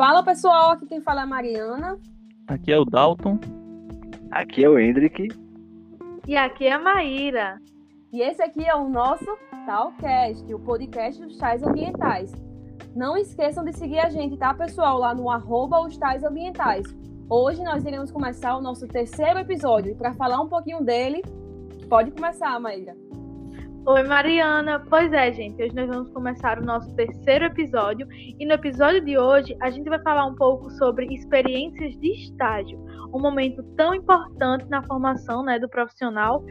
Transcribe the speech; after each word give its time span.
Fala 0.00 0.22
pessoal, 0.22 0.70
aqui 0.70 0.86
quem 0.86 1.02
fala 1.02 1.20
é 1.20 1.24
a 1.24 1.26
Mariana. 1.26 1.98
Aqui 2.46 2.72
é 2.72 2.78
o 2.78 2.86
Dalton. 2.86 3.38
Aqui 4.30 4.64
é 4.64 4.68
o 4.70 4.78
Hendrick. 4.78 5.28
E 6.26 6.38
aqui 6.38 6.68
é 6.68 6.72
a 6.72 6.78
Maíra. 6.78 7.60
E 8.10 8.22
esse 8.22 8.42
aqui 8.42 8.66
é 8.66 8.74
o 8.74 8.88
nosso 8.88 9.26
Talcast, 9.66 10.54
o 10.54 10.58
podcast 10.58 11.22
dos 11.22 11.36
tais 11.36 11.62
ambientais. 11.62 12.32
Não 12.96 13.14
esqueçam 13.14 13.62
de 13.62 13.74
seguir 13.74 13.98
a 13.98 14.08
gente, 14.08 14.38
tá, 14.38 14.54
pessoal? 14.54 14.96
Lá 14.96 15.14
no 15.14 15.28
arroba 15.28 15.82
os 15.82 15.98
tais 15.98 16.24
ambientais. 16.24 16.86
Hoje 17.28 17.62
nós 17.62 17.84
iremos 17.84 18.10
começar 18.10 18.56
o 18.56 18.62
nosso 18.62 18.88
terceiro 18.88 19.38
episódio. 19.38 19.92
E 19.92 19.94
para 19.94 20.14
falar 20.14 20.40
um 20.40 20.48
pouquinho 20.48 20.82
dele, 20.82 21.20
pode 21.90 22.10
começar, 22.12 22.58
Maíra. 22.58 22.96
Oi, 23.86 24.02
Mariana. 24.02 24.84
Pois 24.90 25.10
é, 25.10 25.32
gente. 25.32 25.62
Hoje 25.62 25.74
nós 25.74 25.88
vamos 25.88 26.10
começar 26.12 26.58
o 26.58 26.64
nosso 26.64 26.94
terceiro 26.94 27.46
episódio. 27.46 28.06
E 28.12 28.44
no 28.44 28.52
episódio 28.52 29.02
de 29.02 29.18
hoje, 29.18 29.56
a 29.58 29.70
gente 29.70 29.88
vai 29.88 29.98
falar 30.02 30.26
um 30.26 30.34
pouco 30.34 30.70
sobre 30.72 31.06
experiências 31.06 31.96
de 31.96 32.12
estágio. 32.12 32.78
Um 33.12 33.18
momento 33.18 33.62
tão 33.78 33.94
importante 33.94 34.68
na 34.68 34.82
formação 34.82 35.42
né, 35.42 35.58
do 35.58 35.66
profissional 35.66 36.44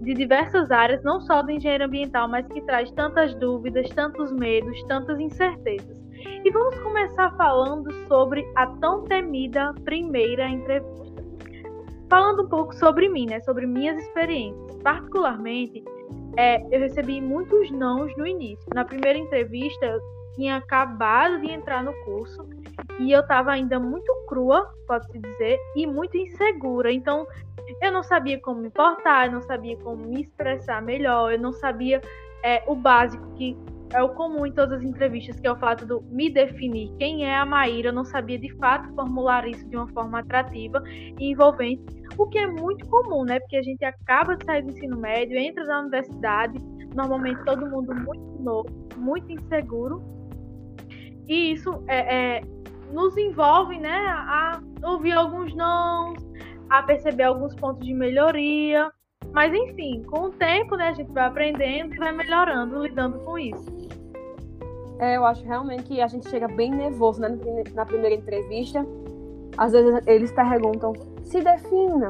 de 0.00 0.14
diversas 0.14 0.70
áreas, 0.70 1.02
não 1.02 1.20
só 1.20 1.42
do 1.42 1.50
engenheiro 1.50 1.84
ambiental, 1.84 2.28
mas 2.28 2.46
que 2.46 2.60
traz 2.62 2.92
tantas 2.92 3.34
dúvidas, 3.34 3.88
tantos 3.90 4.32
medos, 4.32 4.80
tantas 4.84 5.18
incertezas. 5.18 5.98
E 6.44 6.50
vamos 6.52 6.78
começar 6.78 7.36
falando 7.36 7.92
sobre 8.06 8.48
a 8.54 8.66
tão 8.66 9.02
temida 9.02 9.74
primeira 9.84 10.48
entrevista. 10.48 11.24
Falando 12.08 12.44
um 12.44 12.48
pouco 12.48 12.72
sobre 12.76 13.08
mim, 13.08 13.26
né, 13.26 13.40
sobre 13.40 13.66
minhas 13.66 14.00
experiências. 14.00 14.76
Particularmente, 14.82 15.84
é, 16.38 16.62
eu 16.70 16.78
recebi 16.78 17.20
muitos 17.20 17.68
nãos 17.72 18.16
no 18.16 18.24
início. 18.24 18.64
Na 18.72 18.84
primeira 18.84 19.18
entrevista, 19.18 19.84
eu 19.84 20.00
tinha 20.36 20.56
acabado 20.56 21.40
de 21.40 21.50
entrar 21.50 21.82
no 21.82 21.92
curso 22.04 22.48
e 23.00 23.10
eu 23.10 23.20
estava 23.20 23.50
ainda 23.50 23.80
muito 23.80 24.14
crua, 24.28 24.72
pode-se 24.86 25.18
dizer, 25.18 25.58
e 25.74 25.84
muito 25.84 26.16
insegura. 26.16 26.92
Então, 26.92 27.26
eu 27.82 27.90
não 27.90 28.04
sabia 28.04 28.40
como 28.40 28.60
me 28.60 28.70
portar, 28.70 29.26
eu 29.26 29.32
não 29.32 29.42
sabia 29.42 29.76
como 29.78 29.96
me 30.06 30.22
expressar 30.22 30.80
melhor, 30.80 31.32
eu 31.32 31.40
não 31.40 31.52
sabia 31.52 32.00
é, 32.44 32.62
o 32.68 32.76
básico 32.76 33.34
que 33.34 33.56
é 33.92 34.02
o 34.02 34.10
comum 34.10 34.44
em 34.46 34.52
todas 34.52 34.80
as 34.80 34.84
entrevistas, 34.84 35.40
que 35.40 35.46
é 35.46 35.52
o 35.52 35.56
fato 35.56 35.86
do 35.86 36.02
me 36.10 36.30
definir 36.30 36.92
quem 36.98 37.24
é 37.24 37.36
a 37.36 37.46
Maíra. 37.46 37.88
Eu 37.88 37.92
não 37.92 38.04
sabia 38.04 38.38
de 38.38 38.52
fato 38.56 38.92
formular 38.94 39.46
isso 39.48 39.66
de 39.68 39.76
uma 39.76 39.88
forma 39.88 40.20
atrativa 40.20 40.82
e 40.86 41.30
envolvente, 41.32 41.82
o 42.16 42.26
que 42.26 42.38
é 42.38 42.46
muito 42.46 42.86
comum, 42.88 43.24
né? 43.24 43.40
Porque 43.40 43.56
a 43.56 43.62
gente 43.62 43.84
acaba 43.84 44.36
de 44.36 44.44
sair 44.44 44.62
do 44.62 44.70
ensino 44.70 44.98
médio, 44.98 45.38
entra 45.38 45.64
na 45.64 45.80
universidade, 45.80 46.58
normalmente 46.94 47.42
todo 47.44 47.66
mundo 47.66 47.94
muito 47.94 48.42
novo, 48.42 48.88
muito 48.96 49.32
inseguro, 49.32 50.02
e 51.26 51.52
isso 51.52 51.82
é, 51.86 52.38
é 52.38 52.40
nos 52.92 53.16
envolve, 53.16 53.78
né, 53.78 53.90
a 53.90 54.60
ouvir 54.82 55.12
alguns 55.12 55.54
não, 55.54 56.14
a 56.70 56.82
perceber 56.82 57.24
alguns 57.24 57.54
pontos 57.54 57.86
de 57.86 57.92
melhoria. 57.92 58.90
Mas 59.32 59.52
enfim, 59.52 60.02
com 60.04 60.26
o 60.26 60.30
tempo, 60.30 60.76
né, 60.76 60.88
a 60.88 60.92
gente 60.92 61.12
vai 61.12 61.26
aprendendo 61.26 61.94
e 61.94 61.98
vai 61.98 62.12
melhorando, 62.12 62.82
lidando 62.82 63.18
com 63.20 63.38
isso. 63.38 63.78
É, 64.98 65.16
eu 65.16 65.24
acho 65.24 65.44
realmente 65.44 65.84
que 65.84 66.00
a 66.00 66.08
gente 66.08 66.28
chega 66.28 66.48
bem 66.48 66.70
nervoso 66.70 67.20
né, 67.20 67.28
na 67.74 67.86
primeira 67.86 68.16
entrevista. 68.16 68.84
Às 69.56 69.72
vezes 69.72 70.02
eles 70.06 70.32
perguntam, 70.32 70.92
se 71.22 71.40
defina, 71.40 72.08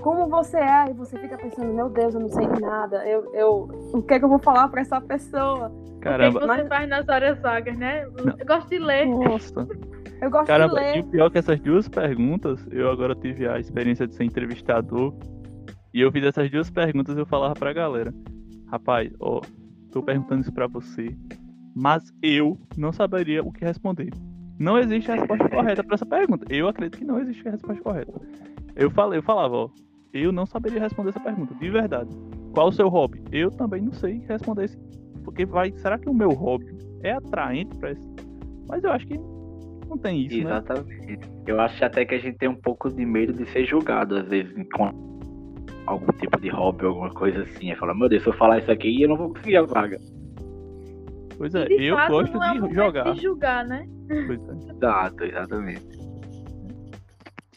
como 0.00 0.28
você 0.28 0.58
é? 0.58 0.90
E 0.90 0.92
você 0.92 1.18
fica 1.18 1.36
pensando, 1.36 1.72
meu 1.72 1.88
Deus, 1.88 2.14
eu 2.14 2.20
não 2.20 2.28
sei 2.28 2.46
nada. 2.60 3.06
Eu, 3.06 3.34
eu, 3.34 3.68
o 3.92 4.02
que 4.02 4.14
é 4.14 4.18
que 4.18 4.24
eu 4.24 4.28
vou 4.28 4.38
falar 4.38 4.68
para 4.68 4.80
essa 4.80 5.00
pessoa? 5.00 5.72
Caramba. 6.00 6.38
O 6.38 6.40
que, 6.40 6.50
é 6.50 6.56
que 6.56 6.62
você 6.62 6.68
faz 6.68 6.88
nas 6.88 7.08
horas 7.08 7.40
vagas, 7.40 7.76
né? 7.76 8.06
Não. 8.24 8.34
Eu 8.38 8.46
gosto 8.46 8.68
de 8.68 8.78
ler. 8.78 9.06
Nossa. 9.06 9.66
Eu 10.20 10.30
gosto 10.30 10.48
Caramba, 10.48 10.74
de 10.74 10.80
ler. 10.80 10.96
e 10.96 11.00
o 11.00 11.04
pior 11.04 11.26
é 11.26 11.30
que 11.30 11.38
essas 11.38 11.60
duas 11.60 11.88
perguntas, 11.88 12.66
eu 12.72 12.90
agora 12.90 13.14
tive 13.14 13.46
a 13.46 13.60
experiência 13.60 14.04
de 14.04 14.16
ser 14.16 14.24
entrevistador. 14.24 15.14
E 15.92 16.00
eu 16.00 16.12
fiz 16.12 16.24
essas 16.24 16.50
duas 16.50 16.70
perguntas 16.70 17.16
e 17.16 17.20
eu 17.20 17.26
falava 17.26 17.54
pra 17.54 17.72
galera. 17.72 18.12
Rapaz, 18.66 19.12
ó, 19.20 19.40
tô 19.90 20.02
perguntando 20.02 20.42
isso 20.42 20.52
pra 20.52 20.66
você. 20.66 21.16
Mas 21.74 22.12
eu 22.22 22.58
não 22.76 22.92
saberia 22.92 23.42
o 23.42 23.52
que 23.52 23.64
responder. 23.64 24.10
Não 24.58 24.78
existe 24.78 25.10
a 25.10 25.14
resposta 25.14 25.48
correta 25.48 25.84
para 25.84 25.94
essa 25.94 26.06
pergunta. 26.06 26.44
Eu 26.50 26.68
acredito 26.68 26.98
que 26.98 27.04
não 27.04 27.20
existe 27.20 27.46
a 27.46 27.52
resposta 27.52 27.82
correta. 27.82 28.12
Eu 28.74 28.90
falei, 28.90 29.18
eu 29.18 29.22
falava, 29.22 29.54
ó, 29.54 29.70
eu 30.12 30.32
não 30.32 30.46
saberia 30.46 30.80
responder 30.80 31.10
essa 31.10 31.20
pergunta, 31.20 31.54
de 31.54 31.70
verdade. 31.70 32.10
Qual 32.52 32.68
o 32.68 32.72
seu 32.72 32.88
hobby? 32.88 33.22
Eu 33.30 33.50
também 33.50 33.82
não 33.82 33.92
sei 33.92 34.22
responder 34.28 34.64
isso. 34.64 34.78
Porque 35.24 35.46
vai, 35.46 35.72
será 35.76 35.98
que 35.98 36.08
o 36.08 36.14
meu 36.14 36.30
hobby 36.30 36.76
é 37.02 37.12
atraente 37.12 37.76
para 37.78 37.92
isso? 37.92 38.08
Mas 38.68 38.82
eu 38.82 38.90
acho 38.90 39.06
que 39.06 39.18
não 39.88 39.96
tem 39.96 40.26
isso? 40.26 40.36
Exatamente. 40.36 41.06
Né? 41.06 41.18
Eu 41.46 41.60
acho 41.60 41.84
até 41.84 42.04
que 42.04 42.14
a 42.14 42.18
gente 42.18 42.36
tem 42.36 42.48
um 42.48 42.56
pouco 42.56 42.90
de 42.90 43.04
medo 43.04 43.32
de 43.32 43.46
ser 43.46 43.64
julgado, 43.64 44.16
às 44.16 44.28
vezes, 44.28 44.52
com 44.74 45.17
algum 45.86 46.12
tipo 46.12 46.40
de 46.40 46.48
hobby, 46.48 46.86
alguma 46.86 47.10
coisa 47.10 47.42
assim. 47.42 47.70
É 47.70 47.76
falar, 47.76 47.94
meu 47.94 48.08
Deus, 48.08 48.22
se 48.22 48.28
eu 48.28 48.32
falar 48.34 48.58
isso 48.58 48.70
aqui, 48.70 49.02
eu 49.02 49.08
não 49.08 49.16
vou 49.16 49.28
conseguir 49.30 49.56
a 49.56 49.62
vaga. 49.62 49.98
Pois 51.36 51.54
é, 51.54 51.66
de 51.66 51.84
eu 51.84 51.96
fato, 51.96 52.10
gosto 52.10 52.34
não 52.34 52.44
é 52.44 52.68
de 52.68 52.74
jogar. 52.74 53.12
De 53.12 53.22
julgar, 53.22 53.64
né? 53.64 53.86
Pois 54.08 54.40
é. 54.48 54.72
Exato, 54.72 55.24
exatamente. 55.24 55.98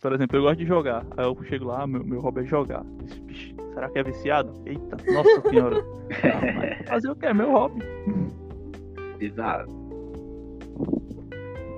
Por 0.02 0.14
exemplo, 0.14 0.38
eu 0.38 0.42
gosto 0.44 0.60
de 0.60 0.66
jogar. 0.66 1.06
Aí 1.18 1.26
eu 1.26 1.44
chego 1.44 1.66
lá, 1.66 1.86
meu, 1.86 2.04
meu 2.04 2.22
hobby 2.22 2.42
é 2.42 2.46
jogar. 2.46 2.84
Vixe, 3.26 3.56
será 3.74 3.90
que 3.90 4.00
é 4.00 4.04
viciado? 4.04 4.54
Eita, 4.66 4.98
nossa 5.12 5.50
senhora. 5.50 5.78
ah, 6.82 6.84
fazer 6.88 7.10
o 7.10 7.16
que? 7.16 7.26
É 7.26 7.34
meu 7.34 7.52
hobby. 7.52 7.84
Exato. 9.20 9.72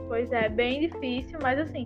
Pois 0.08 0.32
é, 0.32 0.48
bem 0.48 0.82
difícil, 0.82 1.40
mas 1.42 1.60
assim, 1.60 1.86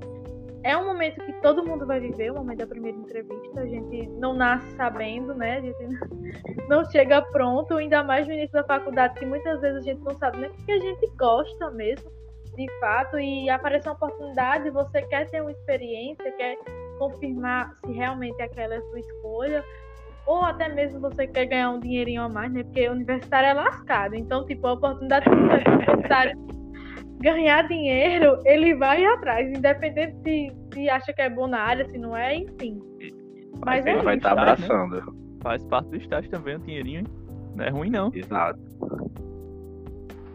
é 0.68 0.76
um 0.76 0.86
momento 0.86 1.24
que 1.24 1.32
todo 1.42 1.66
mundo 1.66 1.88
vai 1.88 1.98
viver, 1.98 2.30
o 2.30 2.36
momento 2.36 2.60
da 2.60 2.68
primeira 2.68 2.98
entrevista. 2.98 3.62
A 3.62 3.66
gente 3.66 4.06
não 4.20 4.34
nasce 4.34 4.70
sabendo, 4.76 5.34
né? 5.34 5.60
A 5.60 5.62
gente 5.62 5.78
não 6.68 6.84
chega 6.92 7.22
pronto, 7.22 7.76
ainda 7.76 8.04
mais 8.04 8.28
no 8.28 8.34
início 8.34 8.52
da 8.52 8.66
faculdade, 8.66 9.18
que 9.18 9.26
muitas 9.26 9.62
vezes 9.62 9.78
a 9.78 9.86
gente 9.86 10.02
não 10.02 10.14
sabe 10.18 10.40
nem 10.40 10.50
o 10.50 10.54
que 10.54 10.72
a 10.74 10.80
gente 10.80 11.08
gosta 11.16 11.72
mesmo, 11.72 12.12
de 12.54 12.68
fato, 12.82 13.18
e 13.18 13.50
aparece 13.50 13.88
uma 13.88 13.96
oportunidade, 13.96 14.70
você 14.70 15.02
quer 15.04 15.30
ter 15.30 15.42
uma 15.42 15.52
experiência, 15.52 16.30
quer 16.34 16.58
confirmar 17.00 17.74
se 17.78 17.92
realmente 17.94 18.42
aquela 18.42 18.76
é 18.76 18.78
a 18.80 18.82
sua 18.82 19.00
escolha, 19.00 19.64
ou 20.26 20.42
até 20.42 20.68
mesmo 20.68 21.00
você 21.00 21.28
quer 21.28 21.46
ganhar 21.46 21.70
um 21.70 21.80
dinheirinho 21.80 22.24
a 22.24 22.28
mais, 22.28 22.52
né? 22.52 22.64
Porque 22.64 22.90
universitário 22.90 23.48
é 23.48 23.54
lascado. 23.54 24.16
Então, 24.16 24.46
tipo, 24.46 24.68
a 24.68 24.74
oportunidade 24.74 25.30
você 25.30 25.64
universitário 25.72 26.57
ganhar 27.20 27.68
dinheiro, 27.68 28.40
ele 28.46 28.76
vai 28.76 29.04
atrás, 29.06 29.48
independente 29.50 30.16
se, 30.24 30.52
se 30.74 30.90
acha 30.90 31.14
que 31.14 31.22
é 31.22 31.30
bom 31.30 31.48
na 31.48 31.60
área, 31.60 31.86
se 31.90 31.98
não 31.98 32.16
é, 32.16 32.36
enfim. 32.36 32.82
Mas, 33.66 33.84
Mas 33.84 33.86
é 33.86 33.92
ele 33.92 34.02
vai 34.04 34.18
estar 34.18 34.36
tá 34.36 34.42
abraçando. 34.42 34.96
Né? 34.96 35.14
Faz 35.42 35.64
parte 35.66 35.90
do 35.90 35.98
estágio 35.98 36.30
também, 36.30 36.56
o 36.56 36.60
dinheirinho, 36.60 37.00
hein? 37.00 37.08
Não 37.56 37.66
é 37.66 37.70
ruim, 37.70 37.90
não. 37.90 38.12
Exato. 38.14 38.60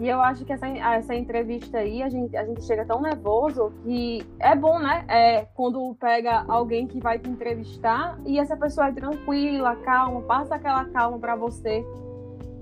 E 0.00 0.08
eu 0.08 0.20
acho 0.20 0.44
que 0.44 0.52
essa, 0.52 0.66
essa 0.66 1.14
entrevista 1.14 1.78
aí, 1.78 2.02
a 2.02 2.08
gente, 2.08 2.36
a 2.36 2.44
gente 2.44 2.64
chega 2.64 2.84
tão 2.84 3.00
nervoso 3.00 3.72
que 3.84 4.26
é 4.40 4.56
bom, 4.56 4.80
né? 4.80 5.04
É, 5.06 5.44
quando 5.54 5.94
pega 5.94 6.44
alguém 6.48 6.88
que 6.88 6.98
vai 6.98 7.20
te 7.20 7.30
entrevistar 7.30 8.18
e 8.26 8.38
essa 8.38 8.56
pessoa 8.56 8.88
é 8.88 8.92
tranquila, 8.92 9.76
calma, 9.76 10.20
passa 10.22 10.56
aquela 10.56 10.84
calma 10.86 11.18
para 11.20 11.36
você. 11.36 11.84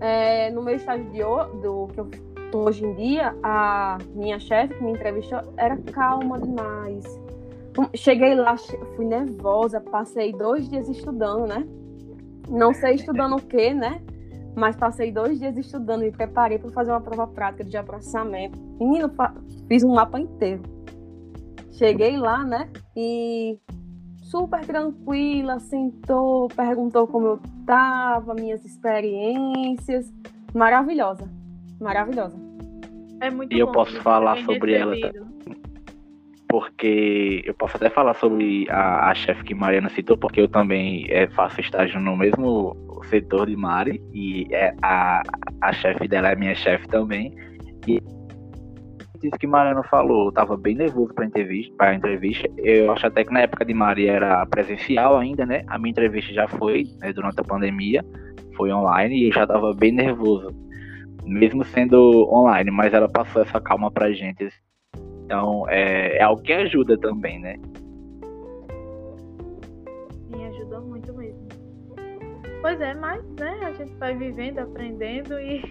É, 0.01 0.51
no 0.51 0.63
meu 0.63 0.77
estágio 0.77 1.07
de, 1.11 1.23
do, 1.63 1.89
que 1.89 2.01
eu 2.01 2.11
hoje 2.59 2.85
em 2.85 2.95
dia, 2.95 3.35
a 3.43 3.99
minha 4.15 4.39
chefe 4.39 4.75
que 4.75 4.83
me 4.83 4.93
entrevistou 4.93 5.41
era 5.57 5.77
calma 5.77 6.39
demais. 6.39 7.05
Cheguei 7.95 8.35
lá, 8.35 8.57
fui 8.97 9.05
nervosa, 9.05 9.81
passei 9.81 10.33
dois 10.33 10.69
dias 10.69 10.89
estudando, 10.89 11.47
né? 11.47 11.67
Não 12.49 12.75
sei 12.75 12.95
estudando 12.95 13.37
o 13.37 13.43
que, 13.43 13.73
né? 13.73 14.03
Mas 14.57 14.77
passei 14.77 15.13
dois 15.13 15.39
dias 15.39 15.57
estudando 15.57 16.05
e 16.05 16.11
preparei 16.11 16.59
para 16.59 16.71
fazer 16.71 16.91
uma 16.91 17.01
prova 17.01 17.27
prática 17.27 17.65
de 17.65 17.83
processamento. 17.83 18.59
Menino, 18.79 19.11
fiz 19.69 19.85
um 19.85 19.95
mapa 19.95 20.19
inteiro. 20.19 20.63
Cheguei 21.71 22.17
lá, 22.17 22.45
né? 22.45 22.69
E 22.97 23.59
super 24.23 24.67
tranquila, 24.67 25.61
sentou, 25.61 26.49
perguntou 26.49 27.07
como 27.07 27.27
eu 27.27 27.41
tava, 27.65 28.35
minhas 28.35 28.65
experiências. 28.65 30.13
Maravilhosa 30.53 31.40
maravilhosa. 31.81 32.37
É 33.21 33.31
muito 33.31 33.53
e 33.53 33.57
bom, 33.57 33.61
eu 33.61 33.73
posso 33.73 34.01
falar 34.01 34.37
sobre 34.45 34.75
ela 34.75 34.95
porque 36.51 37.43
eu 37.47 37.55
posso 37.55 37.77
até 37.77 37.89
falar 37.89 38.15
sobre 38.15 38.67
a, 38.69 39.11
a 39.11 39.15
chefe 39.15 39.45
que 39.45 39.55
Mariana 39.55 39.89
citou, 39.89 40.19
porque 40.19 40.41
eu 40.41 40.49
também 40.49 41.07
é, 41.09 41.29
faço 41.29 41.61
estágio 41.61 42.01
no 42.01 42.17
mesmo 42.17 42.77
setor 43.09 43.47
de 43.47 43.55
Mari 43.55 44.03
e 44.13 44.49
é, 44.51 44.75
a, 44.83 45.23
a 45.61 45.73
chefe 45.73 46.09
dela 46.09 46.33
é 46.33 46.35
minha 46.35 46.55
chefe 46.57 46.89
também. 46.89 47.33
E 47.87 48.03
isso 49.23 49.39
que 49.39 49.47
Mariana 49.47 49.85
falou, 49.85 50.27
eu 50.27 50.33
tava 50.33 50.57
bem 50.57 50.75
nervoso 50.75 51.15
para 51.15 51.25
entrevista, 51.25 51.73
para 51.77 51.95
entrevista. 51.95 52.49
Eu 52.59 52.91
acho 52.91 53.07
até 53.07 53.23
que 53.23 53.33
na 53.33 53.43
época 53.43 53.65
de 53.65 53.73
Mari 53.73 54.09
era 54.09 54.45
presencial 54.47 55.19
ainda, 55.19 55.47
né? 55.47 55.63
A 55.69 55.79
minha 55.79 55.93
entrevista 55.93 56.33
já 56.33 56.49
foi 56.49 56.83
né, 57.01 57.13
durante 57.13 57.39
a 57.39 57.45
pandemia, 57.45 58.05
foi 58.57 58.73
online 58.73 59.23
e 59.23 59.29
eu 59.29 59.33
já 59.33 59.47
tava 59.47 59.73
bem 59.73 59.93
nervoso 59.93 60.49
mesmo 61.25 61.65
sendo 61.65 62.29
online, 62.33 62.71
mas 62.71 62.93
ela 62.93 63.09
passou 63.09 63.43
essa 63.43 63.61
calma 63.61 63.91
pra 63.91 64.13
gente. 64.13 64.49
Então 65.25 65.69
é, 65.69 66.17
é 66.17 66.23
algo 66.23 66.43
que 66.43 66.53
ajuda 66.53 66.99
também, 66.99 67.39
né? 67.39 67.57
Sim, 70.29 70.47
ajuda 70.47 70.81
muito 70.81 71.13
mesmo. 71.15 71.49
Pois 72.61 72.81
é, 72.81 72.95
mas 72.95 73.25
né, 73.39 73.59
a 73.63 73.73
gente 73.73 73.95
vai 73.95 74.15
vivendo, 74.15 74.59
aprendendo 74.59 75.39
e, 75.41 75.63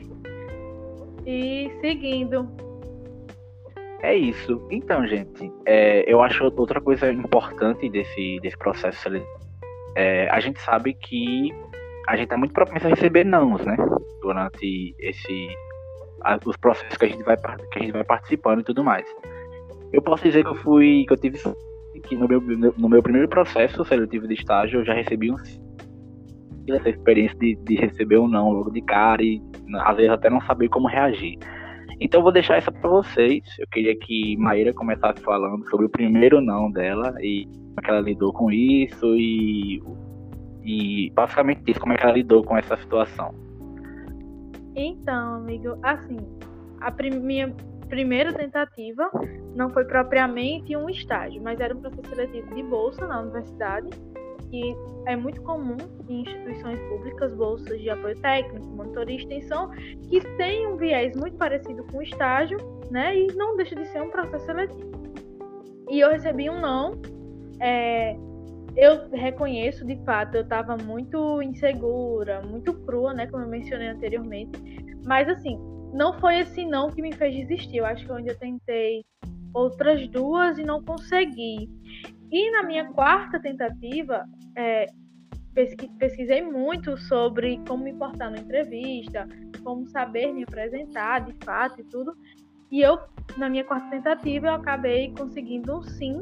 e 1.25 1.71
seguindo. 1.81 2.49
É 4.01 4.15
isso. 4.15 4.65
Então, 4.71 5.05
gente, 5.05 5.51
é, 5.65 6.11
eu 6.11 6.21
acho 6.21 6.43
outra 6.43 6.79
coisa 6.79 7.11
importante 7.11 7.89
desse, 7.89 8.39
desse 8.41 8.57
processo 8.57 8.97
seletivo. 9.01 9.29
É, 9.95 10.29
a 10.29 10.39
gente 10.39 10.59
sabe 10.61 10.93
que 10.93 11.53
a 12.07 12.15
gente 12.15 12.33
é 12.33 12.37
muito 12.37 12.53
propenso 12.53 12.87
a 12.87 12.89
receber 12.89 13.25
nãos, 13.25 13.63
né? 13.65 13.75
Durante 14.21 14.95
esse, 14.99 15.47
a, 16.23 16.39
os 16.45 16.57
processos 16.57 16.97
que 16.97 17.05
a 17.05 17.09
gente 17.09 17.23
vai 17.23 17.37
que 17.37 17.79
a 17.79 17.81
gente 17.81 17.91
vai 17.91 18.03
participando 18.03 18.61
e 18.61 18.63
tudo 18.63 18.83
mais. 18.83 19.05
Eu 19.91 20.01
posso 20.01 20.23
dizer 20.23 20.43
que 20.43 20.49
eu 20.49 20.55
fui, 20.55 21.05
que 21.07 21.13
eu 21.13 21.17
tive 21.17 21.39
que 22.03 22.15
no 22.15 22.27
meu, 22.27 22.41
no 22.77 22.89
meu 22.89 23.01
primeiro 23.01 23.27
processo 23.27 23.83
seletivo 23.83 24.27
de 24.27 24.35
estágio 24.35 24.79
eu 24.79 24.85
já 24.85 24.93
recebi 24.93 25.31
um 25.31 25.35
essa 26.71 26.89
experiência 26.89 27.37
de, 27.39 27.55
de 27.55 27.75
receber 27.75 28.19
um 28.19 28.27
não 28.27 28.51
logo 28.51 28.69
de 28.69 28.81
cara 28.81 29.23
e 29.23 29.41
às 29.79 29.95
vezes 29.97 30.11
até 30.11 30.29
não 30.29 30.39
saber 30.41 30.69
como 30.69 30.87
reagir. 30.87 31.37
Então 31.99 32.21
vou 32.21 32.31
deixar 32.31 32.57
essa 32.57 32.71
para 32.71 32.89
vocês. 32.89 33.43
Eu 33.59 33.67
queria 33.71 33.97
que 33.97 34.37
Maíra 34.37 34.73
começasse 34.73 35.21
falando 35.21 35.67
sobre 35.69 35.87
o 35.87 35.89
primeiro 35.89 36.39
não 36.41 36.71
dela 36.71 37.13
e 37.21 37.45
como 37.45 37.87
é 37.87 37.89
ela 37.89 38.01
lidou 38.01 38.31
com 38.31 38.51
isso 38.51 39.15
e, 39.15 39.81
e 40.63 41.11
basicamente 41.11 41.61
isso, 41.67 41.79
como 41.79 41.93
é 41.93 41.97
que 41.97 42.03
ela 42.03 42.13
lidou 42.13 42.43
com 42.43 42.57
essa 42.57 42.77
situação. 42.77 43.33
Então, 44.81 45.35
amigo, 45.35 45.77
assim, 45.83 46.17
a 46.79 46.89
prim 46.89 47.19
minha 47.19 47.53
primeira 47.89 48.31
tentativa 48.31 49.09
não 49.55 49.69
foi 49.71 49.83
propriamente 49.83 50.75
um 50.77 50.89
estágio, 50.89 51.41
mas 51.41 51.59
era 51.59 51.75
um 51.75 51.81
processo 51.81 52.07
seletivo 52.09 52.53
de 52.53 52.63
bolsa 52.63 53.05
na 53.07 53.21
universidade 53.21 53.89
que 54.49 54.75
é 55.05 55.15
muito 55.15 55.41
comum 55.43 55.77
em 56.07 56.21
instituições 56.21 56.79
públicas, 56.89 57.33
bolsas 57.35 57.79
de 57.79 57.89
apoio 57.89 58.19
técnico, 58.19 58.65
monitoria 58.67 59.15
e 59.15 59.19
extensão, 59.19 59.69
que 60.09 60.21
tem 60.37 60.67
um 60.67 60.75
viés 60.75 61.15
muito 61.15 61.37
parecido 61.37 61.83
com 61.85 61.99
o 61.99 62.01
estágio, 62.01 62.57
né? 62.89 63.15
E 63.15 63.27
não 63.33 63.55
deixa 63.55 63.75
de 63.75 63.85
ser 63.87 64.01
um 64.01 64.09
processo 64.09 64.45
seletivo. 64.45 64.89
E 65.89 65.99
eu 65.99 66.09
recebi 66.09 66.49
um 66.49 66.59
não. 66.59 66.99
É, 67.59 68.17
eu 68.75 69.09
reconheço, 69.09 69.85
de 69.85 69.95
fato, 70.03 70.35
eu 70.35 70.43
estava 70.43 70.77
muito 70.77 71.41
insegura, 71.41 72.41
muito 72.41 72.73
crua, 72.85 73.13
né? 73.13 73.27
Como 73.27 73.43
eu 73.43 73.49
mencionei 73.49 73.87
anteriormente. 73.87 74.59
Mas, 75.05 75.27
assim, 75.27 75.59
não 75.93 76.19
foi 76.19 76.39
esse 76.39 76.65
não 76.65 76.89
que 76.89 77.01
me 77.01 77.13
fez 77.13 77.35
desistir. 77.35 77.77
Eu 77.77 77.85
acho 77.85 78.05
que 78.05 78.11
eu 78.11 78.15
ainda 78.15 78.35
tentei 78.35 79.03
outras 79.53 80.07
duas 80.09 80.57
e 80.57 80.63
não 80.63 80.83
consegui. 80.83 81.69
E 82.31 82.51
na 82.51 82.63
minha 82.63 82.85
quarta 82.85 83.39
tentativa, 83.39 84.23
é, 84.55 84.85
pesquisei 85.97 86.41
muito 86.41 86.95
sobre 86.97 87.59
como 87.67 87.83
me 87.83 87.93
portar 87.93 88.29
na 88.29 88.37
entrevista, 88.37 89.27
como 89.63 89.87
saber 89.87 90.31
me 90.31 90.43
apresentar 90.43 91.19
de 91.19 91.33
fato 91.43 91.81
e 91.81 91.83
tudo. 91.85 92.15
E 92.71 92.81
eu, 92.81 92.99
na 93.37 93.49
minha 93.49 93.63
quarta 93.63 93.89
tentativa, 93.89 94.47
eu 94.47 94.53
acabei 94.53 95.11
conseguindo 95.17 95.77
um 95.77 95.81
sim. 95.81 96.21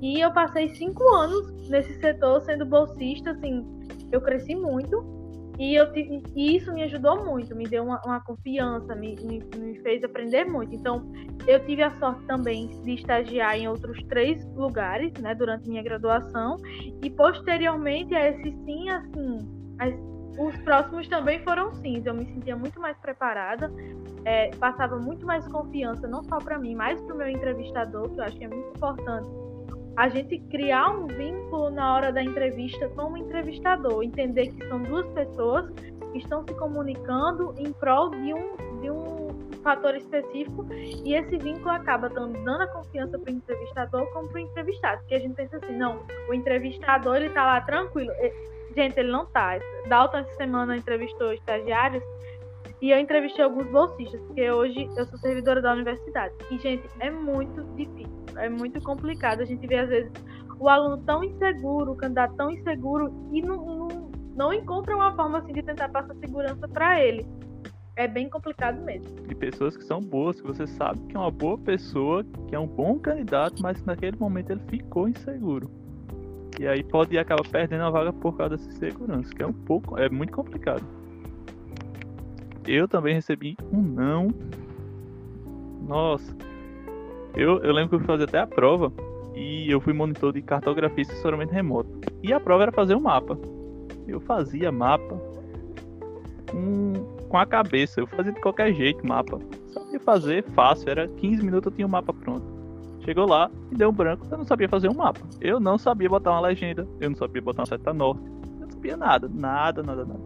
E 0.00 0.20
eu 0.20 0.32
passei 0.32 0.68
cinco 0.70 1.06
anos 1.14 1.68
nesse 1.68 1.92
setor 2.00 2.40
sendo 2.42 2.64
bolsista, 2.64 3.32
assim, 3.32 3.64
eu 4.10 4.20
cresci 4.20 4.54
muito. 4.54 5.20
E, 5.58 5.74
eu, 5.74 5.86
e 5.94 6.56
isso 6.56 6.72
me 6.72 6.82
ajudou 6.84 7.22
muito, 7.22 7.54
me 7.54 7.64
deu 7.64 7.84
uma, 7.84 8.00
uma 8.06 8.18
confiança, 8.20 8.94
me, 8.94 9.14
me, 9.16 9.42
me, 9.58 9.78
fez 9.80 10.02
aprender 10.02 10.44
muito. 10.44 10.74
Então, 10.74 11.12
eu 11.46 11.62
tive 11.66 11.82
a 11.82 11.90
sorte 11.98 12.24
também 12.24 12.68
de 12.82 12.94
estagiar 12.94 13.58
em 13.58 13.68
outros 13.68 14.02
três 14.04 14.42
lugares, 14.54 15.12
né, 15.20 15.34
durante 15.34 15.68
minha 15.68 15.82
graduação. 15.82 16.56
E 17.04 17.10
posteriormente 17.10 18.14
a 18.14 18.30
esse 18.30 18.56
sim, 18.64 18.88
assim, 18.88 19.38
as, 19.78 19.92
os 20.38 20.56
próximos 20.62 21.06
também 21.08 21.42
foram 21.44 21.74
sims. 21.74 22.06
Eu 22.06 22.14
me 22.14 22.24
sentia 22.24 22.56
muito 22.56 22.80
mais 22.80 22.96
preparada, 22.96 23.70
é, 24.24 24.48
passava 24.56 24.96
muito 24.96 25.26
mais 25.26 25.46
confiança, 25.46 26.08
não 26.08 26.22
só 26.22 26.38
para 26.38 26.58
mim, 26.58 26.74
mas 26.74 26.98
para 27.02 27.14
o 27.14 27.18
meu 27.18 27.28
entrevistador, 27.28 28.08
que 28.08 28.18
eu 28.18 28.24
acho 28.24 28.38
que 28.38 28.44
é 28.44 28.48
muito 28.48 28.70
importante 28.74 29.49
a 29.96 30.08
gente 30.08 30.38
criar 30.50 30.90
um 30.90 31.06
vínculo 31.06 31.70
na 31.70 31.94
hora 31.94 32.12
da 32.12 32.22
entrevista 32.22 32.88
com 32.90 33.12
o 33.12 33.16
entrevistador, 33.16 34.02
entender 34.02 34.48
que 34.48 34.66
são 34.68 34.82
duas 34.82 35.06
pessoas 35.08 35.70
que 36.12 36.18
estão 36.18 36.44
se 36.46 36.54
comunicando 36.54 37.54
em 37.58 37.72
prol 37.72 38.10
de 38.10 38.34
um, 38.34 38.80
de 38.80 38.90
um 38.90 39.30
fator 39.62 39.94
específico 39.94 40.66
e 41.04 41.14
esse 41.14 41.36
vínculo 41.36 41.70
acaba 41.70 42.08
dando 42.08 42.48
a 42.48 42.66
confiança 42.68 43.18
para 43.18 43.30
o 43.30 43.34
entrevistador 43.34 44.06
como 44.12 44.28
para 44.28 44.36
o 44.36 44.38
entrevistado. 44.40 44.98
Porque 45.00 45.14
a 45.14 45.18
gente 45.18 45.34
pensa 45.34 45.56
assim, 45.56 45.76
não, 45.76 46.02
o 46.28 46.34
entrevistador 46.34 47.16
ele 47.16 47.30
tá 47.30 47.44
lá 47.44 47.60
tranquilo. 47.60 48.12
Gente, 48.74 48.98
ele 48.98 49.10
não 49.10 49.26
tá. 49.26 49.58
Dalton 49.88 50.18
essa 50.18 50.34
semana 50.36 50.76
entrevistou 50.76 51.32
estagiários 51.32 52.02
e 52.80 52.90
eu 52.90 52.98
entrevistei 52.98 53.44
alguns 53.44 53.66
bolsistas, 53.66 54.20
porque 54.22 54.50
hoje 54.50 54.88
eu 54.96 55.04
sou 55.06 55.18
servidora 55.18 55.60
da 55.60 55.72
universidade. 55.72 56.34
E, 56.50 56.58
gente, 56.58 56.88
é 56.98 57.10
muito 57.10 57.62
difícil, 57.76 58.19
é 58.40 58.48
muito 58.48 58.80
complicado. 58.80 59.40
A 59.40 59.44
gente 59.44 59.66
vê, 59.66 59.78
às 59.78 59.88
vezes, 59.88 60.12
o 60.58 60.68
aluno 60.68 60.98
tão 61.04 61.22
inseguro, 61.22 61.92
o 61.92 61.96
candidato 61.96 62.34
tão 62.36 62.50
inseguro, 62.50 63.12
e 63.32 63.42
não, 63.42 63.64
não, 63.64 64.10
não 64.34 64.52
encontra 64.52 64.94
uma 64.94 65.14
forma 65.14 65.38
assim 65.38 65.52
de 65.52 65.62
tentar 65.62 65.88
passar 65.88 66.14
segurança 66.16 66.66
para 66.68 67.00
ele. 67.00 67.26
É 67.96 68.08
bem 68.08 68.28
complicado 68.28 68.80
mesmo. 68.82 69.08
E 69.28 69.34
pessoas 69.34 69.76
que 69.76 69.84
são 69.84 70.00
boas, 70.00 70.40
que 70.40 70.46
você 70.46 70.66
sabe 70.66 71.00
que 71.08 71.16
é 71.16 71.20
uma 71.20 71.30
boa 71.30 71.58
pessoa, 71.58 72.24
que 72.48 72.54
é 72.54 72.58
um 72.58 72.66
bom 72.66 72.98
candidato, 72.98 73.60
mas 73.62 73.84
naquele 73.84 74.16
momento 74.18 74.50
ele 74.50 74.62
ficou 74.68 75.08
inseguro. 75.08 75.70
E 76.58 76.66
aí 76.66 76.82
pode 76.82 77.16
acabar 77.18 77.46
perdendo 77.48 77.84
a 77.84 77.90
vaga 77.90 78.12
por 78.12 78.36
causa 78.36 78.56
dessa 78.56 78.68
insegurança, 78.70 79.34
que 79.34 79.42
é 79.42 79.46
um 79.46 79.52
pouco, 79.52 79.98
é 79.98 80.08
muito 80.08 80.32
complicado 80.32 80.84
eu 82.66 82.86
também 82.86 83.14
recebi 83.14 83.56
um 83.72 83.80
não. 83.80 84.28
Nossa. 85.86 86.36
Eu, 87.34 87.62
eu 87.62 87.72
lembro 87.72 87.90
que 87.90 88.04
eu 88.04 88.06
fazer 88.06 88.24
até 88.24 88.38
a 88.38 88.46
prova 88.46 88.92
e 89.34 89.70
eu 89.70 89.80
fui 89.80 89.92
monitor 89.92 90.32
de 90.32 90.42
cartografia 90.42 91.04
e 91.04 91.06
assessoramento 91.06 91.52
remoto. 91.52 91.90
E 92.22 92.32
a 92.32 92.40
prova 92.40 92.64
era 92.64 92.72
fazer 92.72 92.94
um 92.94 93.00
mapa. 93.00 93.38
Eu 94.06 94.20
fazia 94.20 94.72
mapa 94.72 95.20
com, 96.50 96.92
com 97.28 97.38
a 97.38 97.46
cabeça, 97.46 98.00
eu 98.00 98.06
fazia 98.06 98.32
de 98.32 98.40
qualquer 98.40 98.74
jeito 98.74 99.06
mapa. 99.06 99.38
Sabia 99.68 100.00
fazer 100.00 100.44
fácil, 100.50 100.90
era 100.90 101.06
15 101.06 101.44
minutos 101.44 101.66
eu 101.66 101.76
tinha 101.76 101.86
o 101.86 101.88
um 101.88 101.92
mapa 101.92 102.12
pronto. 102.12 102.44
Chegou 103.04 103.26
lá 103.26 103.50
e 103.70 103.76
deu 103.76 103.88
um 103.88 103.92
branco, 103.92 104.26
eu 104.30 104.38
não 104.38 104.44
sabia 104.44 104.68
fazer 104.68 104.90
um 104.90 104.94
mapa. 104.94 105.20
Eu 105.40 105.58
não 105.58 105.78
sabia 105.78 106.08
botar 106.08 106.32
uma 106.32 106.40
legenda, 106.40 106.86
eu 107.00 107.08
não 107.08 107.16
sabia 107.16 107.40
botar 107.40 107.62
uma 107.62 107.66
seta 107.66 107.94
norte, 107.94 108.22
eu 108.24 108.66
não 108.66 108.70
sabia 108.70 108.96
nada, 108.96 109.30
nada, 109.32 109.82
nada, 109.82 110.04
nada. 110.04 110.20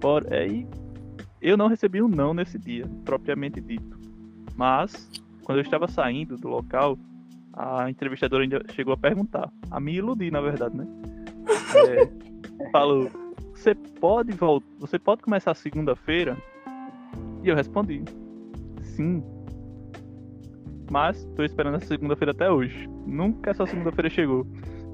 Por, 0.00 0.32
aí 0.32 0.66
eu 1.40 1.58
não 1.58 1.68
recebi 1.68 2.00
um 2.00 2.08
não 2.08 2.32
nesse 2.32 2.58
dia, 2.58 2.86
propriamente 3.04 3.60
dito. 3.60 3.98
Mas, 4.56 5.10
quando 5.44 5.58
eu 5.58 5.62
estava 5.62 5.86
saindo 5.86 6.36
do 6.36 6.48
local, 6.48 6.98
a 7.52 7.88
entrevistadora 7.88 8.42
ainda 8.42 8.62
chegou 8.72 8.94
a 8.94 8.96
perguntar. 8.96 9.50
A 9.70 9.78
me 9.78 9.94
iludir, 9.94 10.30
na 10.30 10.40
verdade, 10.40 10.76
né? 10.76 10.86
É, 11.76 12.70
falou: 12.70 13.08
Você 13.54 13.74
pode 13.74 14.32
voltar? 14.32 14.66
Você 14.80 14.98
pode 14.98 15.22
começar 15.22 15.54
segunda-feira? 15.54 16.36
E 17.42 17.48
eu 17.48 17.54
respondi: 17.54 18.02
Sim. 18.82 19.22
Mas 20.90 21.18
estou 21.18 21.44
esperando 21.44 21.76
essa 21.76 21.86
segunda-feira 21.86 22.32
até 22.32 22.50
hoje. 22.50 22.88
Nunca 23.06 23.50
essa 23.50 23.66
segunda-feira 23.66 24.10
chegou. 24.10 24.46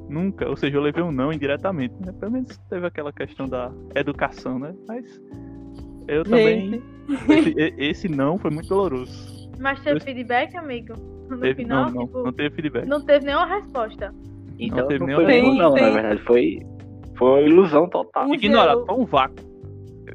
Nunca. 0.09 0.49
Ou 0.49 0.57
seja, 0.57 0.77
eu 0.77 0.83
levei 0.83 1.03
um 1.03 1.13
não 1.13 1.33
indiretamente. 1.33 1.95
Né? 2.05 2.13
Pelo 2.13 2.33
menos 2.33 2.57
teve 2.69 2.87
aquela 2.87 3.13
questão 3.13 3.49
da 3.49 3.73
educação, 3.95 4.59
né? 4.59 4.75
Mas 4.87 5.21
eu 6.09 6.25
também. 6.25 6.83
Esse, 7.29 7.75
esse, 7.79 8.09
não 8.09 8.39
foi 8.39 8.51
muito 8.51 8.69
doloroso. 8.69 9.40
Mas 9.61 9.79
teve 9.81 9.99
eu... 9.99 10.01
feedback, 10.01 10.57
amigo? 10.57 10.95
No 11.29 11.39
teve, 11.39 11.55
final? 11.63 11.85
Não, 11.87 11.93
não, 11.93 12.07
tipo, 12.07 12.23
não 12.25 12.33
teve 12.33 12.55
feedback. 12.55 12.87
Não 12.87 13.05
teve 13.05 13.27
nenhuma 13.27 13.47
resposta. 13.47 14.15
Então 14.59 14.79
não, 14.79 14.89
teve 14.89 15.07
não 15.07 15.15
foi 15.15 15.43
não, 15.43 15.75
tem... 15.75 15.85
na 15.85 15.91
verdade. 15.91 16.23
Foi, 16.23 16.61
foi 17.17 17.47
ilusão 17.47 17.89
total. 17.89 18.35
Ignorado, 18.35 18.85
foi 18.87 18.95
um 18.97 19.05
vácuo. 19.05 19.51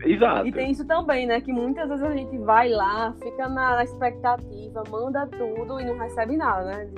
Exato. 0.03 0.47
E 0.47 0.51
tem 0.51 0.71
isso 0.71 0.85
também, 0.85 1.25
né? 1.25 1.39
Que 1.39 1.53
muitas 1.53 1.87
vezes 1.87 2.03
a 2.03 2.11
gente 2.11 2.37
vai 2.39 2.69
lá, 2.69 3.13
fica 3.23 3.47
na 3.47 3.83
expectativa, 3.83 4.83
manda 4.89 5.25
tudo 5.27 5.79
e 5.79 5.85
não 5.85 5.97
recebe 5.97 6.35
nada, 6.35 6.65
né? 6.65 6.89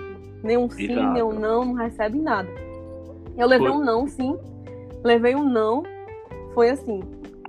Nenhum 0.44 0.70
sim, 0.70 0.92
Exato. 0.92 1.14
nenhum 1.14 1.34
não, 1.34 1.66
não 1.66 1.74
recebe 1.74 2.20
nada. 2.20 2.50
Eu 3.38 3.48
levei 3.48 3.68
foi. 3.68 3.78
um 3.78 3.84
não, 3.84 4.08
sim. 4.08 4.36
Levei 5.04 5.36
um 5.36 5.48
não. 5.48 5.84
Foi 6.54 6.70
assim 6.70 7.02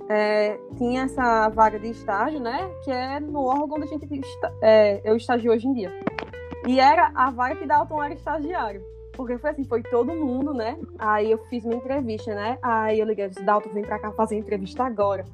é, 0.09 0.59
tinha 0.77 1.03
essa 1.03 1.49
vaga 1.49 1.79
de 1.79 1.89
estágio, 1.89 2.39
né? 2.39 2.69
Que 2.83 2.91
é 2.91 3.19
no 3.19 3.45
órgão 3.45 3.77
onde 3.77 3.85
a 3.85 3.87
gente 3.87 4.07
é, 4.61 5.01
eu 5.03 5.15
estagio 5.15 5.51
hoje 5.51 5.67
em 5.67 5.73
dia. 5.73 5.91
E 6.67 6.79
era 6.79 7.11
a 7.15 7.29
vaga 7.29 7.55
que 7.55 7.65
Dalton 7.65 8.03
era 8.03 8.13
estagiário. 8.13 8.81
Porque 9.13 9.37
foi 9.37 9.51
assim, 9.51 9.63
foi 9.63 9.83
todo 9.83 10.13
mundo, 10.13 10.53
né? 10.53 10.77
Aí 10.97 11.31
eu 11.31 11.37
fiz 11.49 11.63
minha 11.63 11.77
entrevista, 11.77 12.33
né? 12.33 12.57
Aí 12.61 12.99
eu 12.99 13.05
liguei 13.05 13.25
e 13.25 13.29
disse, 13.29 13.43
Dalton, 13.43 13.69
vem 13.69 13.83
pra 13.83 13.99
cá 13.99 14.11
fazer 14.11 14.37
entrevista 14.37 14.83
agora. 14.83 15.25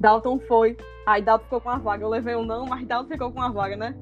Dalton 0.00 0.38
foi. 0.40 0.76
Aí 1.06 1.22
Dalton 1.22 1.44
ficou 1.44 1.60
com 1.60 1.70
a 1.70 1.78
vaga. 1.78 2.04
Eu 2.04 2.08
levei 2.08 2.34
um 2.36 2.44
não, 2.44 2.66
mas 2.66 2.86
Dalton 2.86 3.08
ficou 3.08 3.32
com 3.32 3.42
a 3.42 3.50
vaga, 3.50 3.76
né? 3.76 3.94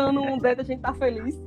gastando 0.00 0.22
um 0.22 0.38
dentro, 0.38 0.62
a 0.62 0.64
gente 0.64 0.80
tá 0.80 0.94
feliz. 0.94 1.40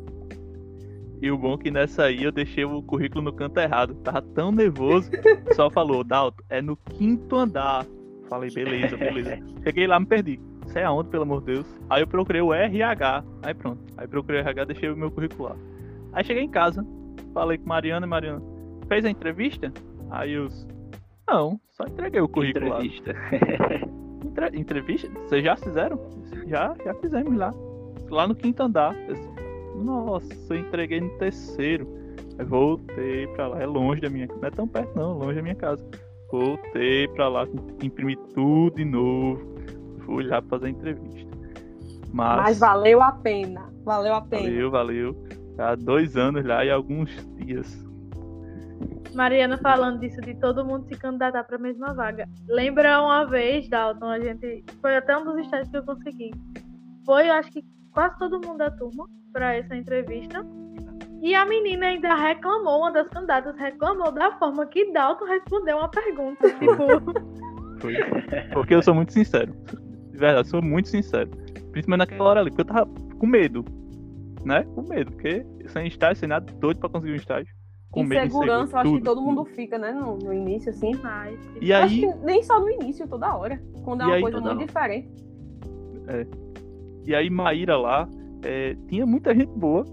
E 1.22 1.32
o 1.32 1.38
bom 1.38 1.54
é 1.54 1.58
que 1.58 1.72
nessa 1.72 2.04
aí 2.04 2.24
eu 2.24 2.32
deixei 2.32 2.66
o 2.66 2.82
currículo 2.82 3.24
no 3.24 3.34
canto 3.34 3.60
errado. 3.60 3.96
Tava 3.96 4.22
tão 4.22 4.52
nervoso. 4.52 5.10
Só 5.56 5.70
falou, 5.70 6.04
Dalton, 6.04 6.44
é 6.50 6.62
no 6.62 6.76
quinto 6.76 7.38
andar. 7.38 7.86
Falei, 8.30 8.50
beleza, 8.52 8.98
beleza. 8.98 9.38
Cheguei 9.64 9.86
lá, 9.88 10.00
me 10.00 10.06
perdi. 10.06 10.40
Isso 10.66 10.78
é 10.80 10.84
aonde, 10.84 11.10
pelo 11.10 11.24
amor 11.24 11.42
de 11.42 11.54
Deus? 11.54 11.80
Aí 11.90 12.02
eu 12.02 12.08
procurei 12.08 12.42
o 12.42 12.54
RH. 12.54 13.24
Aí 13.44 13.54
pronto. 13.54 13.80
Aí 13.98 14.08
procurei 14.08 14.40
o 14.42 14.44
RH, 14.44 14.66
deixei 14.66 14.90
o 14.90 14.96
meu 14.98 15.12
currículo 15.12 15.50
lá. 15.50 15.56
Aí 16.14 16.24
cheguei 16.24 16.44
em 16.44 16.50
casa, 16.50 16.86
falei 17.34 17.58
com 17.58 17.68
Mariana 17.68 18.06
e 18.06 18.10
Mariana. 18.10 18.42
Fez 18.88 19.06
a 19.06 19.10
entrevista? 19.10 19.72
Aí 20.10 20.34
eu. 20.34 20.48
Não, 21.28 21.60
só 21.72 21.86
entreguei 21.86 22.22
o 22.22 22.28
currículo 22.28 22.68
Entrevista. 22.68 23.14
lá. 23.14 23.94
Entre- 24.26 24.58
entrevista? 24.60 25.10
Vocês 25.28 25.44
já 25.44 25.56
fizeram? 25.56 26.00
Já, 26.48 26.74
já 26.84 26.94
fizemos 26.96 27.36
lá. 27.38 27.54
Lá 28.10 28.28
no 28.28 28.34
quinto 28.36 28.64
andar. 28.64 28.96
Nossa, 29.76 30.28
eu 30.50 30.58
entreguei 30.60 31.02
no 31.02 31.10
terceiro. 31.18 31.88
Aí 32.40 32.46
voltei 32.46 33.28
pra 33.28 33.48
lá. 33.48 33.62
É 33.62 33.66
longe 33.66 34.02
da 34.02 34.10
minha 34.10 34.28
casa. 34.28 34.40
Não 34.42 34.48
é 34.48 34.52
tão 34.52 34.68
perto, 34.68 34.96
não. 34.96 35.18
Longe 35.18 35.36
da 35.36 35.42
minha 35.42 35.56
casa. 35.56 35.86
Voltei 36.34 37.08
pra 37.10 37.30
lá, 37.30 37.46
imprimi 37.84 38.16
tudo 38.34 38.78
de 38.78 38.84
novo. 38.84 39.54
Fui 40.00 40.24
lá 40.24 40.42
fazer 40.42 40.66
a 40.66 40.70
entrevista. 40.72 41.38
Mas, 42.12 42.42
Mas 42.42 42.60
valeu 42.60 43.04
a 43.04 43.12
pena. 43.12 43.72
Valeu 43.84 44.16
a 44.16 44.22
pena. 44.22 44.42
valeu, 44.42 44.72
valeu. 44.72 45.28
Há 45.60 45.76
dois 45.76 46.18
anos 46.18 46.44
lá 46.44 46.66
e 46.66 46.72
alguns 46.72 47.12
dias. 47.36 47.86
Mariana 49.14 49.60
falando 49.60 50.00
disso 50.00 50.20
de 50.22 50.34
todo 50.40 50.66
mundo 50.66 50.88
se 50.88 50.98
candidatar 50.98 51.44
para 51.44 51.58
a 51.58 51.60
mesma 51.60 51.94
vaga. 51.94 52.28
Lembra 52.48 53.00
uma 53.00 53.28
vez, 53.28 53.70
Dalton, 53.70 54.10
a 54.10 54.20
gente. 54.20 54.66
Foi 54.82 54.96
até 54.96 55.16
um 55.16 55.26
dos 55.26 55.38
estágios 55.38 55.70
que 55.70 55.78
eu 55.78 55.86
consegui. 55.86 56.32
Foi, 57.06 57.30
eu 57.30 57.34
acho 57.34 57.52
que 57.52 57.64
quase 57.92 58.18
todo 58.18 58.42
mundo 58.44 58.58
da 58.58 58.72
turma 58.72 59.08
para 59.32 59.54
essa 59.54 59.76
entrevista. 59.76 60.44
E 61.24 61.34
a 61.34 61.46
menina 61.46 61.86
ainda 61.86 62.14
reclamou, 62.16 62.80
uma 62.80 62.92
das 62.92 63.08
candidatas 63.08 63.56
reclamou 63.56 64.12
da 64.12 64.34
forma 64.34 64.66
que 64.66 64.92
Dalton 64.92 65.24
respondeu 65.24 65.78
uma 65.78 65.88
pergunta. 65.88 66.50
Tipo, 66.60 67.80
Foi. 67.80 67.96
Porque 68.52 68.76
eu 68.76 68.84
sou 68.84 68.94
muito 68.94 69.14
sincero. 69.14 69.56
De 70.12 70.18
verdade, 70.18 70.50
sou 70.50 70.62
muito 70.62 70.90
sincero. 70.90 71.30
Principalmente 71.72 72.10
naquela 72.10 72.30
hora 72.30 72.40
ali, 72.42 72.50
porque 72.50 72.64
eu 72.64 72.66
tava 72.66 72.92
com 73.18 73.26
medo. 73.26 73.64
Né? 74.44 74.64
Com 74.76 74.82
medo, 74.82 75.14
porque 75.14 75.46
sem 75.68 75.88
estágio, 75.88 76.18
sem 76.18 76.28
nada, 76.28 76.46
doido 76.56 76.82
pra 76.82 76.90
conseguir 76.90 77.14
um 77.14 77.16
estágio. 77.16 77.56
Com 77.90 78.04
medo, 78.04 78.26
Insegurança, 78.26 78.76
eu 78.76 78.80
acho 78.82 78.92
que 78.92 78.98
tudo, 78.98 79.06
todo 79.06 79.22
mundo 79.22 79.46
fica, 79.46 79.78
né? 79.78 79.94
No, 79.94 80.18
no 80.18 80.34
início, 80.34 80.72
assim. 80.72 80.92
mas, 81.02 81.40
E 81.62 81.72
Eu 81.72 81.78
Acho 81.78 81.94
aí, 81.94 82.02
que 82.02 82.26
nem 82.26 82.44
só 82.44 82.60
no 82.60 82.70
início, 82.70 83.08
toda 83.08 83.34
hora. 83.34 83.64
Quando 83.86 84.02
é 84.02 84.06
uma 84.08 84.16
aí, 84.16 84.22
coisa 84.22 84.42
muito 84.42 84.56
hora. 84.58 84.66
diferente. 84.66 85.10
e 87.06 87.16
aí 87.16 87.30
Maíra 87.30 87.78
lá, 87.78 88.10
é, 88.44 88.76
tinha 88.90 89.06
muita 89.06 89.34
gente 89.34 89.54
boa 89.58 89.86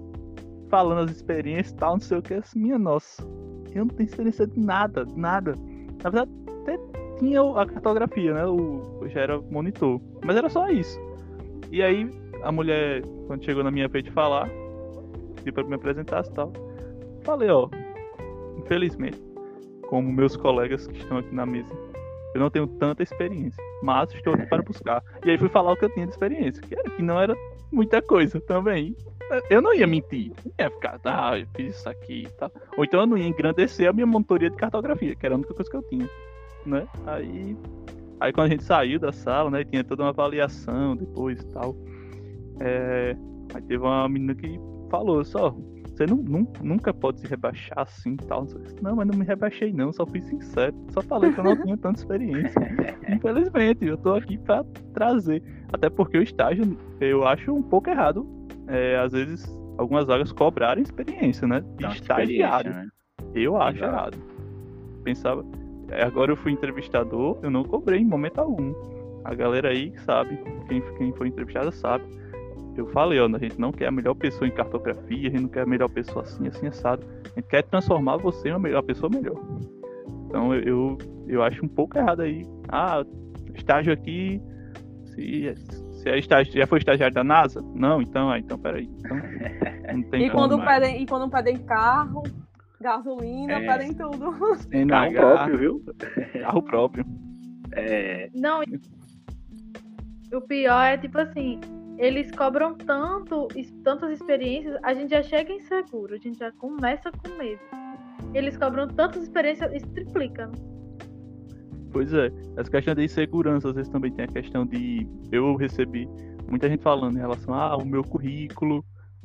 falando 0.71 1.11
as 1.11 1.17
experiências 1.17 1.73
e 1.73 1.77
tal, 1.77 1.93
não 1.95 2.01
sei 2.01 2.19
o 2.19 2.23
que. 2.23 2.35
Assim, 2.35 2.61
minha 2.61 2.79
nossa, 2.79 3.23
eu 3.75 3.85
não 3.85 3.89
tenho 3.89 4.09
experiência 4.09 4.47
de 4.47 4.59
nada, 4.59 5.05
de 5.05 5.19
nada. 5.19 5.55
Na 6.03 6.11
verdade, 6.11 6.31
até 6.63 6.79
tinha 7.19 7.43
a 7.43 7.67
cartografia, 7.67 8.33
né? 8.33 8.47
O, 8.47 9.01
eu 9.03 9.09
já 9.11 9.21
era 9.21 9.41
monitor. 9.41 10.01
Mas 10.25 10.37
era 10.37 10.49
só 10.49 10.69
isso. 10.71 10.99
E 11.71 11.83
aí, 11.83 12.09
a 12.43 12.51
mulher, 12.51 13.03
quando 13.27 13.45
chegou 13.45 13.63
na 13.63 13.71
minha 13.71 13.89
de 13.89 14.11
falar, 14.11 14.49
pediu 15.37 15.53
pra 15.53 15.65
me 15.65 15.75
apresentar 15.75 16.25
e 16.25 16.31
tal. 16.31 16.53
Falei, 17.23 17.51
ó, 17.51 17.69
infelizmente, 18.59 19.23
como 19.89 20.11
meus 20.11 20.37
colegas 20.37 20.87
que 20.87 20.99
estão 20.99 21.19
aqui 21.19 21.35
na 21.35 21.45
mesa, 21.45 21.75
eu 22.35 22.41
não 22.41 22.51
tenho 22.51 22.67
tanta 22.67 23.03
experiência, 23.03 23.63
mas 23.83 24.13
estou 24.15 24.35
aqui 24.35 24.47
para 24.47 24.63
buscar. 24.63 25.03
E 25.25 25.31
aí 25.31 25.39
fui 25.39 25.49
falar 25.49 25.73
o 25.73 25.77
que 25.77 25.85
eu 25.85 25.93
tinha 25.93 26.07
de 26.07 26.13
experiência, 26.13 26.63
que, 26.63 26.75
era, 26.75 26.89
que 26.91 27.03
não 27.03 27.21
era 27.21 27.37
muita 27.73 28.01
coisa 28.01 28.41
também. 28.41 28.97
Eu 29.49 29.63
não 29.63 29.73
ia 29.75 29.87
mentir, 29.87 30.33
não 30.45 30.53
ia 30.59 30.71
ficar, 30.71 31.01
ah, 31.05 31.39
eu 31.39 31.47
fiz 31.55 31.77
isso 31.77 31.89
aqui 31.89 32.25
e 32.27 32.31
tal. 32.31 32.51
Ou 32.77 32.85
então 32.85 33.01
eu 33.01 33.07
não 33.07 33.17
ia 33.17 33.27
engrandecer 33.27 33.89
a 33.89 33.93
minha 33.93 34.07
monitoria 34.07 34.51
de 34.51 34.57
cartografia, 34.57 35.15
que 35.15 35.25
era 35.25 35.35
a 35.35 35.39
única 35.39 35.55
coisa 35.55 35.71
que 35.71 35.77
eu 35.77 35.83
tinha, 35.83 36.09
né? 36.67 36.87
Aí, 37.07 37.57
aí 38.19 38.33
quando 38.33 38.47
a 38.47 38.51
gente 38.51 38.65
saiu 38.65 38.99
da 38.99 39.13
sala, 39.13 39.51
né, 39.51 39.65
tinha 39.65 39.85
toda 39.85 40.03
uma 40.03 40.11
avaliação 40.11 40.97
depois 40.97 41.41
e 41.41 41.47
tal. 41.53 41.77
É, 42.61 43.17
aí 43.55 43.63
teve 43.63 43.83
uma 43.83 44.09
menina 44.09 44.35
que 44.35 44.59
falou 44.91 45.25
só, 45.25 45.55
você 46.01 46.07
não, 46.07 46.17
nun- 46.17 46.47
nunca 46.63 46.95
pode 46.95 47.21
se 47.21 47.27
rebaixar 47.27 47.81
assim 47.81 48.13
e 48.15 48.27
tal. 48.27 48.47
Não, 48.81 48.97
mas 48.97 49.07
não 49.07 49.19
me 49.19 49.25
rebaixei 49.25 49.73
não, 49.73 49.93
só 49.93 50.07
fui 50.07 50.21
sincero. 50.23 50.75
Só 50.91 51.03
falei 51.03 51.31
que 51.33 51.39
eu 51.41 51.45
não 51.45 51.57
tinha 51.57 51.77
tanta 51.77 51.99
experiência. 52.01 52.59
Infelizmente, 53.09 53.85
eu 53.85 53.97
tô 53.99 54.15
aqui 54.15 54.39
pra 54.39 54.65
trazer. 54.95 55.43
Até 55.73 55.91
porque 55.91 56.17
o 56.19 56.23
estágio, 56.23 56.77
eu 57.01 57.27
acho 57.27 57.53
um 57.55 57.63
pouco 57.63 57.91
errado. 57.91 58.27
é, 58.67 58.97
às 58.99 59.13
vezes, 59.13 59.47
algumas 59.77 60.07
vagas 60.07 60.33
cobrarem 60.33 60.83
experiência, 60.83 61.47
né? 61.47 61.63
Não, 61.81 61.91
estagiário. 61.91 62.71
né? 62.73 62.89
Eu 63.35 63.57
acho 63.61 63.79
Exato. 63.79 63.93
errado. 63.93 64.19
Pensava. 65.05 65.45
é, 65.91 66.03
Agora 66.03 66.33
eu 66.33 66.37
fui 66.37 66.53
entrevistador, 66.53 67.39
eu 67.43 67.51
não 67.51 67.63
cobrei 67.65 68.01
em 68.01 68.05
momento 68.07 68.39
algum. 68.39 68.73
A 69.25 69.35
galera 69.35 69.69
aí 69.69 69.91
que 69.91 70.01
sabe, 70.01 70.39
quem, 70.67 70.81
quem 70.97 71.13
foi 71.13 71.29
entrevistada 71.29 71.71
sabe. 71.71 72.05
Eu 72.77 72.87
falei, 72.89 73.21
ó, 73.21 73.27
a 73.27 73.39
gente 73.39 73.61
não 73.61 73.73
quer 73.73 73.87
a 73.89 73.91
melhor 73.91 74.15
pessoa 74.15 74.47
em 74.49 74.53
cartografia, 74.53 75.29
a 75.29 75.31
gente 75.31 75.43
não 75.43 75.49
quer 75.49 75.63
a 75.63 75.67
melhor 75.67 75.89
pessoa 75.91 76.23
assim, 76.23 76.47
assim, 76.47 76.67
assado. 76.69 77.05
A 77.25 77.41
gente 77.41 77.49
quer 77.49 77.63
transformar 77.65 78.17
você 78.17 78.49
em 78.49 78.53
uma 78.53 78.59
melhor 78.59 78.83
pessoa 78.83 79.11
melhor. 79.11 79.37
Então 80.27 80.55
eu, 80.55 80.63
eu, 80.63 80.99
eu 81.27 81.43
acho 81.43 81.65
um 81.65 81.69
pouco 81.69 81.99
errado 81.99 82.23
aí. 82.23 82.45
Ah, 82.69 83.05
estágio 83.55 83.93
aqui. 83.93 84.41
Se, 85.07 85.55
se 85.91 86.09
é 86.09 86.19
estágio, 86.19 86.53
já 86.53 86.67
foi 86.67 86.79
estagiário 86.79 87.15
da 87.15 87.25
NASA? 87.25 87.61
Não, 87.75 88.01
então, 88.01 88.31
ah, 88.31 88.39
então 88.39 88.57
peraí. 88.59 88.89
Então, 88.99 89.17
não 89.95 90.03
tem 90.05 90.23
E 90.27 90.31
quando, 90.31 90.57
mais. 90.57 90.81
pedem, 90.81 91.03
e 91.03 91.07
quando 91.07 91.29
pedem 91.29 91.57
carro, 91.59 92.23
gasolina, 92.81 93.55
É. 93.55 93.67
pedem 93.67 93.93
tudo. 93.95 94.33
Tem 94.71 94.87
Carro 94.87 95.13
próprio, 95.13 95.59
viu? 95.59 95.85
Carro 96.41 96.63
próprio. 96.63 97.05
É, 97.73 98.31
não. 98.35 98.61
O 100.33 100.41
pior 100.43 100.83
é 100.85 100.97
tipo 100.97 101.19
assim, 101.19 101.59
eles 102.01 102.31
cobram 102.31 102.75
tanto, 102.75 103.47
tantas 103.85 104.13
experiências, 104.13 104.75
a 104.83 104.95
gente 104.95 105.11
já 105.11 105.23
chega 105.23 105.53
inseguro, 105.53 106.15
a 106.15 106.17
gente 106.19 106.39
já 106.39 106.51
começa 106.53 107.13
com 107.13 107.37
medo. 107.37 107.61
Eles 108.33 108.57
cobram 108.57 108.89
tantas 108.89 109.25
experiências, 109.25 109.71
isso 109.75 109.87
triplica. 109.89 110.47
né? 110.47 110.53
Pois 111.93 112.15
é, 112.15 112.33
essa 112.57 112.71
questão 112.71 112.95
de 112.95 113.05
insegurança, 113.05 113.69
às 113.69 113.75
vezes 113.75 113.93
também 113.93 114.11
tem 114.13 114.25
a 114.25 114.29
questão 114.29 114.65
de. 114.65 115.07
Eu 115.31 115.55
recebi 115.57 116.09
muita 116.49 116.71
gente 116.71 116.83
falando 116.83 117.17
em 117.17 117.21
relação 117.21 117.53
a 117.53 117.75
ah, 117.75 117.85
meu 117.85 118.03
currículo, 118.03 118.83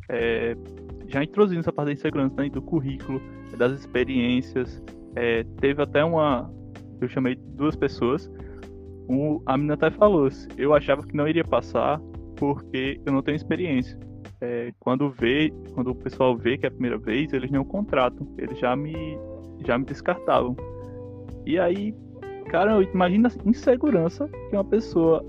é, 0.10 0.58
já 1.08 1.24
introduzindo 1.24 1.62
essa 1.62 1.72
parte 1.72 1.88
da 1.88 1.94
insegurança 1.94 2.36
né, 2.36 2.50
do 2.50 2.62
currículo, 2.62 3.22
das 3.58 3.72
experiências. 3.72 4.84
é, 5.16 5.46
teve 5.62 5.82
até 5.82 6.04
uma. 6.04 6.52
Eu 7.00 7.08
chamei 7.08 7.36
duas 7.36 7.76
pessoas. 7.78 8.30
A 9.46 9.56
menina 9.56 9.76
até 9.76 9.90
falou: 9.92 10.28
eu 10.58 10.74
achava 10.74 11.04
que 11.04 11.16
não 11.16 11.26
iria 11.26 11.46
passar 11.46 12.02
porque 12.36 13.00
eu 13.06 13.14
não 13.14 13.22
tenho 13.22 13.36
experiência. 13.36 13.98
É, 14.42 14.72
quando 14.80 15.10
vê, 15.10 15.52
quando 15.74 15.92
o 15.92 15.96
pessoal 15.96 16.38
vê 16.38 16.58
que 16.58 16.66
é 16.66 16.70
a 16.70 16.72
primeira 16.72 16.98
vez, 16.98 17.32
eles 17.34 17.50
não 17.50 17.64
contratam, 17.64 18.28
eles 18.38 18.60
já 18.60 18.76
me, 18.76 19.18
já 19.66 19.78
me 19.78 19.86
descartavam. 19.86 20.56
E 21.46 21.60
aí 21.60 21.96
Cara, 22.50 22.82
imagina 22.84 23.28
a 23.28 23.50
insegurança 23.50 24.28
que 24.28 24.56
uma 24.56 24.64
pessoa 24.64 25.26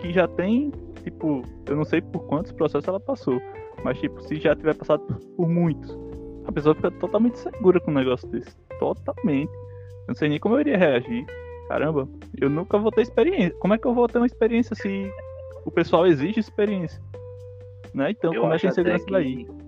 que 0.00 0.12
já 0.12 0.28
tem, 0.28 0.70
tipo, 1.02 1.42
eu 1.66 1.76
não 1.76 1.84
sei 1.84 2.00
por 2.02 2.24
quantos 2.26 2.52
processos 2.52 2.86
ela 2.86 3.00
passou, 3.00 3.40
mas, 3.82 3.98
tipo, 3.98 4.20
se 4.22 4.36
já 4.36 4.54
tiver 4.54 4.74
passado 4.74 5.02
por, 5.36 5.48
muitos, 5.48 5.98
a 6.46 6.52
pessoa 6.52 6.74
fica 6.74 6.90
totalmente 6.90 7.38
segura 7.38 7.80
com 7.80 7.90
um 7.90 7.94
negócio 7.94 8.28
desse. 8.28 8.54
Totalmente. 8.78 9.52
Eu 9.52 10.08
não 10.08 10.14
sei 10.14 10.28
nem 10.28 10.38
como 10.38 10.56
eu 10.56 10.60
iria 10.60 10.76
reagir. 10.76 11.24
Caramba, 11.68 12.06
eu 12.38 12.50
nunca 12.50 12.78
vou 12.78 12.90
ter 12.90 13.02
experiência. 13.02 13.54
Como 13.58 13.72
é 13.72 13.78
que 13.78 13.86
eu 13.86 13.94
vou 13.94 14.06
ter 14.06 14.18
uma 14.18 14.26
experiência 14.26 14.76
se 14.76 15.10
o 15.64 15.70
pessoal 15.70 16.06
exige 16.06 16.40
experiência? 16.40 17.00
Né? 17.94 18.10
Então, 18.10 18.32
eu 18.34 18.42
como 18.42 18.52
é 18.54 18.58
que 18.58 18.66
acho 18.66 18.78
a 18.78 18.82
insegurança 18.82 19.04
daí? 19.10 19.44
que... 19.44 19.64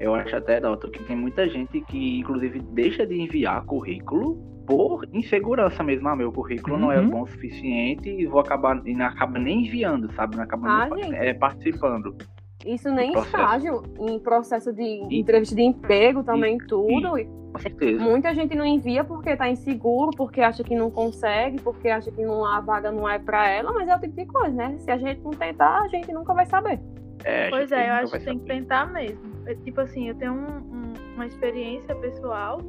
Eu 0.00 0.14
acho 0.14 0.34
até, 0.34 0.58
Dalton, 0.60 0.88
que 0.90 1.04
tem 1.04 1.14
muita 1.16 1.46
gente 1.48 1.80
que, 1.82 2.18
inclusive, 2.20 2.58
deixa 2.72 3.06
de 3.06 3.20
enviar 3.20 3.62
currículo 3.66 4.36
por 4.66 5.06
insegurança 5.12 5.82
mesmo. 5.82 6.08
Ah, 6.08 6.16
meu 6.16 6.32
currículo 6.32 6.78
não 6.78 6.90
é 6.90 6.98
Uhum. 7.00 7.10
bom 7.10 7.22
o 7.22 7.26
suficiente 7.26 8.08
e 8.08 8.26
vou 8.26 8.40
acabar 8.40 8.80
e 8.86 8.94
não 8.94 9.04
acaba 9.04 9.38
nem 9.38 9.66
enviando, 9.66 10.10
sabe? 10.14 10.36
Não 10.36 10.42
acaba 10.44 10.68
Ah, 10.68 10.88
nem 10.88 11.04
gente. 11.04 11.14
é, 11.16 11.34
participando. 11.34 12.16
Isso 12.64 12.90
nem 12.90 13.10
em 13.10 13.12
processo. 13.12 13.36
estágio, 13.36 13.82
em 14.00 14.18
processo 14.18 14.72
de 14.72 14.82
E- 14.82 15.18
entrevista 15.20 15.54
de 15.54 15.62
emprego 15.62 16.22
também, 16.22 16.58
tudo. 16.58 17.18
E 17.18 17.24
Com 17.52 17.58
certeza. 17.58 18.00
Muita 18.02 18.32
gente 18.34 18.54
não 18.54 18.64
envia 18.64 19.02
porque 19.02 19.34
tá 19.36 19.48
inseguro, 19.48 20.10
porque 20.16 20.40
acha 20.40 20.62
que 20.62 20.74
não 20.76 20.88
consegue, 20.90 21.60
porque 21.60 21.88
acha 21.88 22.10
que 22.10 22.22
não, 22.24 22.44
a 22.44 22.60
vaga 22.60 22.92
não 22.92 23.08
é 23.08 23.18
pra 23.18 23.48
ela, 23.48 23.72
mas 23.72 23.88
é 23.88 23.96
o 23.96 24.00
tipo 24.00 24.14
de 24.14 24.26
coisa, 24.26 24.54
né? 24.54 24.76
Se 24.78 24.90
a 24.90 24.96
gente 24.96 25.20
não 25.20 25.32
tentar, 25.32 25.80
a 25.82 25.88
gente 25.88 26.12
nunca 26.12 26.32
vai 26.32 26.46
saber. 26.46 26.78
É, 27.24 27.50
Pois 27.50 27.70
é, 27.72 27.88
eu 27.90 27.94
acho 27.94 28.12
que 28.12 28.24
tem 28.24 28.38
que 28.38 28.44
tentar 28.46 28.86
mesmo. 28.92 29.20
É, 29.46 29.54
tipo 29.54 29.80
assim, 29.80 30.08
eu 30.08 30.14
tenho 30.14 30.32
um- 30.32 30.58
um- 30.58 31.14
uma 31.16 31.26
experiência 31.26 31.94
pessoal. 31.96 32.60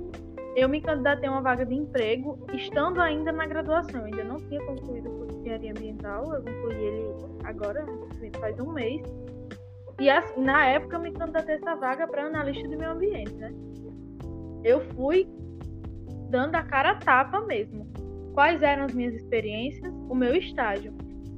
Eu 0.55 0.67
me 0.67 0.81
candidatei 0.81 1.29
a 1.29 1.31
uma 1.31 1.41
vaga 1.41 1.65
de 1.65 1.75
emprego 1.75 2.37
estando 2.53 2.99
ainda 2.99 3.31
na 3.31 3.45
graduação. 3.45 4.01
Eu 4.01 4.05
ainda 4.07 4.23
não 4.23 4.37
tinha 4.37 4.59
concluído 4.65 5.07
o 5.09 5.11
curso 5.19 5.35
de 5.35 5.39
engenharia 5.41 5.71
ambiental. 5.71 6.33
Eu 6.33 6.41
concluí 6.43 6.75
ele 6.75 7.05
agora, 7.43 7.85
faz 8.39 8.59
um 8.59 8.73
mês. 8.73 9.01
E 10.01 10.41
na 10.41 10.65
época 10.65 10.95
eu 10.95 10.99
me 10.99 11.11
candidatei 11.11 11.55
essa 11.55 11.75
vaga 11.75 12.07
para 12.07 12.25
analista 12.25 12.67
de 12.67 12.75
meio 12.75 12.91
ambiente, 12.91 13.33
né? 13.35 13.53
Eu 14.63 14.81
fui 14.95 15.27
dando 16.31 16.55
a 16.55 16.63
cara 16.63 16.93
a 16.93 16.95
tapa 16.95 17.39
mesmo. 17.41 17.85
Quais 18.33 18.63
eram 18.63 18.85
as 18.85 18.93
minhas 18.95 19.13
experiências, 19.13 19.93
o 20.09 20.15
meu 20.15 20.35
estágio. 20.35 20.91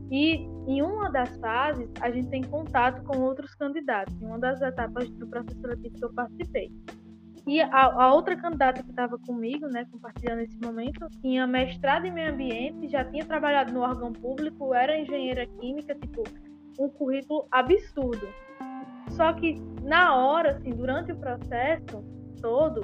E 0.10 0.48
em 0.66 0.82
uma 0.82 1.12
das 1.12 1.36
fases, 1.40 1.90
a 2.00 2.10
gente 2.10 2.30
tem 2.30 2.42
contato 2.42 3.04
com 3.04 3.20
outros 3.20 3.54
candidatos, 3.56 4.16
em 4.22 4.26
uma 4.26 4.40
das 4.40 4.62
etapas 4.62 5.10
do 5.10 5.28
processo 5.28 5.60
seletivo 5.60 5.98
que 5.98 6.06
eu 6.06 6.14
participei. 6.14 6.72
E 7.46 7.60
a, 7.60 7.84
a 7.84 8.14
outra 8.14 8.38
candidata 8.38 8.82
que 8.82 8.92
estava 8.92 9.18
comigo, 9.20 9.68
né, 9.68 9.86
compartilhando 9.92 10.40
esse 10.40 10.58
momento, 10.62 11.06
tinha 11.22 11.46
mestrado 11.46 12.06
em 12.06 12.14
meio 12.14 12.32
ambiente, 12.32 12.88
já 12.88 13.04
tinha 13.04 13.26
trabalhado 13.26 13.74
no 13.74 13.82
órgão 13.82 14.14
público, 14.14 14.74
era 14.74 14.98
engenheira 14.98 15.46
química, 15.60 15.94
tipo, 15.96 16.24
um 16.80 16.90
currículo 16.90 17.48
absurdo. 17.52 18.28
Só 19.12 19.34
que 19.34 19.62
na 19.84 20.16
hora, 20.16 20.52
assim, 20.52 20.72
durante 20.72 21.12
o 21.12 21.16
processo 21.16 22.04
todo, 22.42 22.82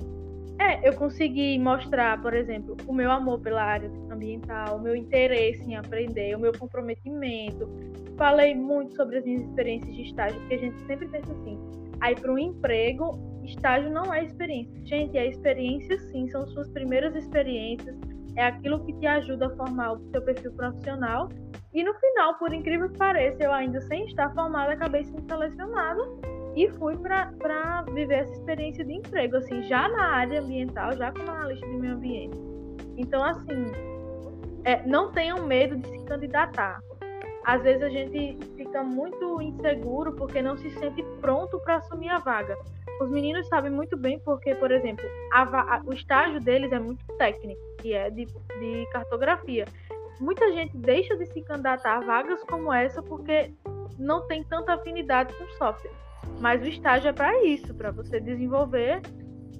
é, 0.59 0.87
eu 0.87 0.93
consegui 0.93 1.57
mostrar, 1.57 2.21
por 2.21 2.33
exemplo, 2.33 2.75
o 2.85 2.93
meu 2.93 3.09
amor 3.09 3.39
pela 3.39 3.63
área 3.63 3.89
ambiental, 4.11 4.75
o 4.75 4.81
meu 4.81 4.95
interesse 4.95 5.63
em 5.63 5.75
aprender, 5.75 6.35
o 6.35 6.39
meu 6.39 6.51
comprometimento. 6.57 7.69
Falei 8.17 8.53
muito 8.53 8.93
sobre 8.95 9.19
as 9.19 9.23
minhas 9.25 9.43
experiências 9.43 9.95
de 9.95 10.01
estágio, 10.01 10.37
porque 10.41 10.55
a 10.55 10.57
gente 10.57 10.77
sempre 10.85 11.07
pensa 11.07 11.31
assim, 11.31 11.57
aí 12.01 12.13
para 12.13 12.31
um 12.31 12.37
emprego, 12.37 13.17
estágio 13.45 13.89
não 13.89 14.13
é 14.13 14.25
experiência. 14.25 14.85
Gente, 14.85 15.17
é 15.17 15.27
experiência 15.27 15.97
sim, 16.11 16.29
são 16.29 16.45
suas 16.47 16.69
primeiras 16.69 17.15
experiências, 17.15 17.95
é 18.35 18.43
aquilo 18.43 18.83
que 18.85 18.93
te 18.93 19.07
ajuda 19.07 19.47
a 19.47 19.49
formar 19.55 19.93
o 19.93 20.11
seu 20.11 20.21
perfil 20.21 20.51
profissional. 20.51 21.29
E 21.73 21.83
no 21.83 21.93
final, 21.93 22.35
por 22.35 22.51
incrível 22.51 22.89
que 22.89 22.97
pareça, 22.97 23.43
eu 23.43 23.53
ainda 23.53 23.79
sem 23.81 24.05
estar 24.05 24.33
formada, 24.33 24.73
acabei 24.73 25.03
sendo 25.03 25.23
selecionada 25.27 26.01
e 26.55 26.67
fui 26.71 26.97
para 26.97 27.83
viver 27.93 28.21
essa 28.21 28.33
experiência 28.33 28.83
de 28.83 28.93
emprego, 28.93 29.37
assim, 29.37 29.61
já 29.63 29.87
na 29.87 30.15
área 30.15 30.41
ambiental, 30.41 30.95
já 30.97 31.11
como 31.11 31.29
analista 31.29 31.67
de 31.67 31.73
meio 31.75 31.93
ambiente. 31.93 32.37
Então, 32.97 33.23
assim, 33.23 33.71
é, 34.65 34.85
não 34.85 35.11
tenham 35.11 35.45
medo 35.45 35.77
de 35.77 35.87
se 35.89 36.05
candidatar. 36.05 36.81
Às 37.45 37.61
vezes 37.63 37.81
a 37.81 37.89
gente 37.89 38.37
fica 38.55 38.83
muito 38.83 39.41
inseguro 39.41 40.13
porque 40.13 40.41
não 40.41 40.57
se 40.57 40.69
sente 40.71 41.03
pronto 41.21 41.59
para 41.59 41.77
assumir 41.77 42.09
a 42.09 42.19
vaga. 42.19 42.57
Os 42.99 43.09
meninos 43.09 43.47
sabem 43.47 43.71
muito 43.71 43.95
bem 43.95 44.19
porque, 44.19 44.53
por 44.55 44.71
exemplo, 44.71 45.05
a, 45.31 45.43
a, 45.43 45.81
o 45.85 45.93
estágio 45.93 46.41
deles 46.41 46.71
é 46.71 46.79
muito 46.79 47.05
técnico, 47.17 47.61
que 47.77 47.93
é 47.93 48.09
de, 48.09 48.25
de 48.25 48.87
cartografia. 48.91 49.65
Muita 50.19 50.51
gente 50.51 50.77
deixa 50.77 51.15
de 51.15 51.25
se 51.27 51.41
candidatar 51.41 51.97
a 51.97 51.99
vagas 52.01 52.43
como 52.43 52.73
essa 52.73 53.01
porque 53.01 53.53
não 53.97 54.25
tem 54.27 54.43
tanta 54.43 54.73
afinidade 54.73 55.33
com 55.33 55.47
software. 55.57 55.91
Mas 56.39 56.61
o 56.61 56.67
estágio 56.67 57.09
é 57.09 57.13
para 57.13 57.45
isso, 57.45 57.73
para 57.73 57.91
você 57.91 58.19
desenvolver 58.19 59.01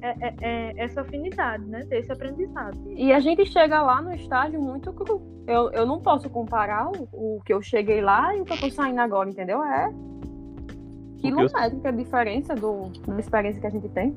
é, 0.01 0.27
é, 0.27 0.35
é, 0.41 0.73
essa 0.77 1.01
afinidade, 1.01 1.65
né? 1.65 1.85
Ter 1.85 1.99
esse 1.99 2.11
aprendizado. 2.11 2.77
E 2.87 3.11
a 3.11 3.19
gente 3.19 3.45
chega 3.45 3.81
lá 3.81 4.01
no 4.01 4.13
estágio 4.13 4.61
muito 4.61 4.93
cru. 4.93 5.21
Eu, 5.47 5.71
eu 5.71 5.85
não 5.85 5.99
posso 5.99 6.29
comparar 6.29 6.89
o, 6.89 7.07
o 7.11 7.41
que 7.45 7.53
eu 7.53 7.61
cheguei 7.61 8.01
lá 8.01 8.35
e 8.35 8.41
o 8.41 8.45
que 8.45 8.53
eu 8.53 8.59
tô 8.59 8.69
saindo 8.69 8.99
agora, 8.99 9.29
entendeu? 9.29 9.63
É 9.63 9.89
quilométrica 11.19 11.89
a 11.89 11.91
diferença 11.91 12.55
do, 12.55 12.89
da 13.05 13.19
experiência 13.19 13.59
que 13.59 13.67
a 13.67 13.69
gente 13.69 13.89
tem. 13.89 14.15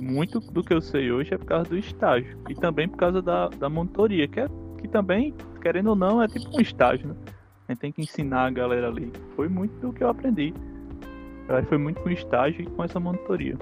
Muito 0.00 0.38
do 0.38 0.62
que 0.62 0.72
eu 0.72 0.80
sei 0.80 1.10
hoje 1.10 1.34
é 1.34 1.38
por 1.38 1.46
causa 1.46 1.68
do 1.68 1.78
estágio. 1.78 2.38
E 2.48 2.54
também 2.54 2.88
por 2.88 2.98
causa 2.98 3.20
da, 3.22 3.48
da 3.48 3.68
monitoria, 3.68 4.28
que, 4.28 4.40
é, 4.40 4.48
que 4.78 4.88
também, 4.88 5.34
querendo 5.62 5.90
ou 5.90 5.96
não, 5.96 6.20
é 6.22 6.26
tipo 6.26 6.54
um 6.56 6.60
estágio, 6.60 7.08
né? 7.08 7.14
A 7.68 7.72
gente 7.72 7.80
tem 7.80 7.92
que 7.92 8.02
ensinar 8.02 8.46
a 8.46 8.50
galera 8.50 8.88
ali. 8.88 9.10
Foi 9.36 9.48
muito 9.48 9.72
do 9.80 9.92
que 9.92 10.02
eu 10.02 10.08
aprendi. 10.08 10.52
Foi 11.68 11.78
muito 11.78 12.00
com 12.00 12.10
estágio 12.10 12.62
e 12.62 12.66
com 12.66 12.82
essa 12.82 12.98
monitoria. 12.98 13.56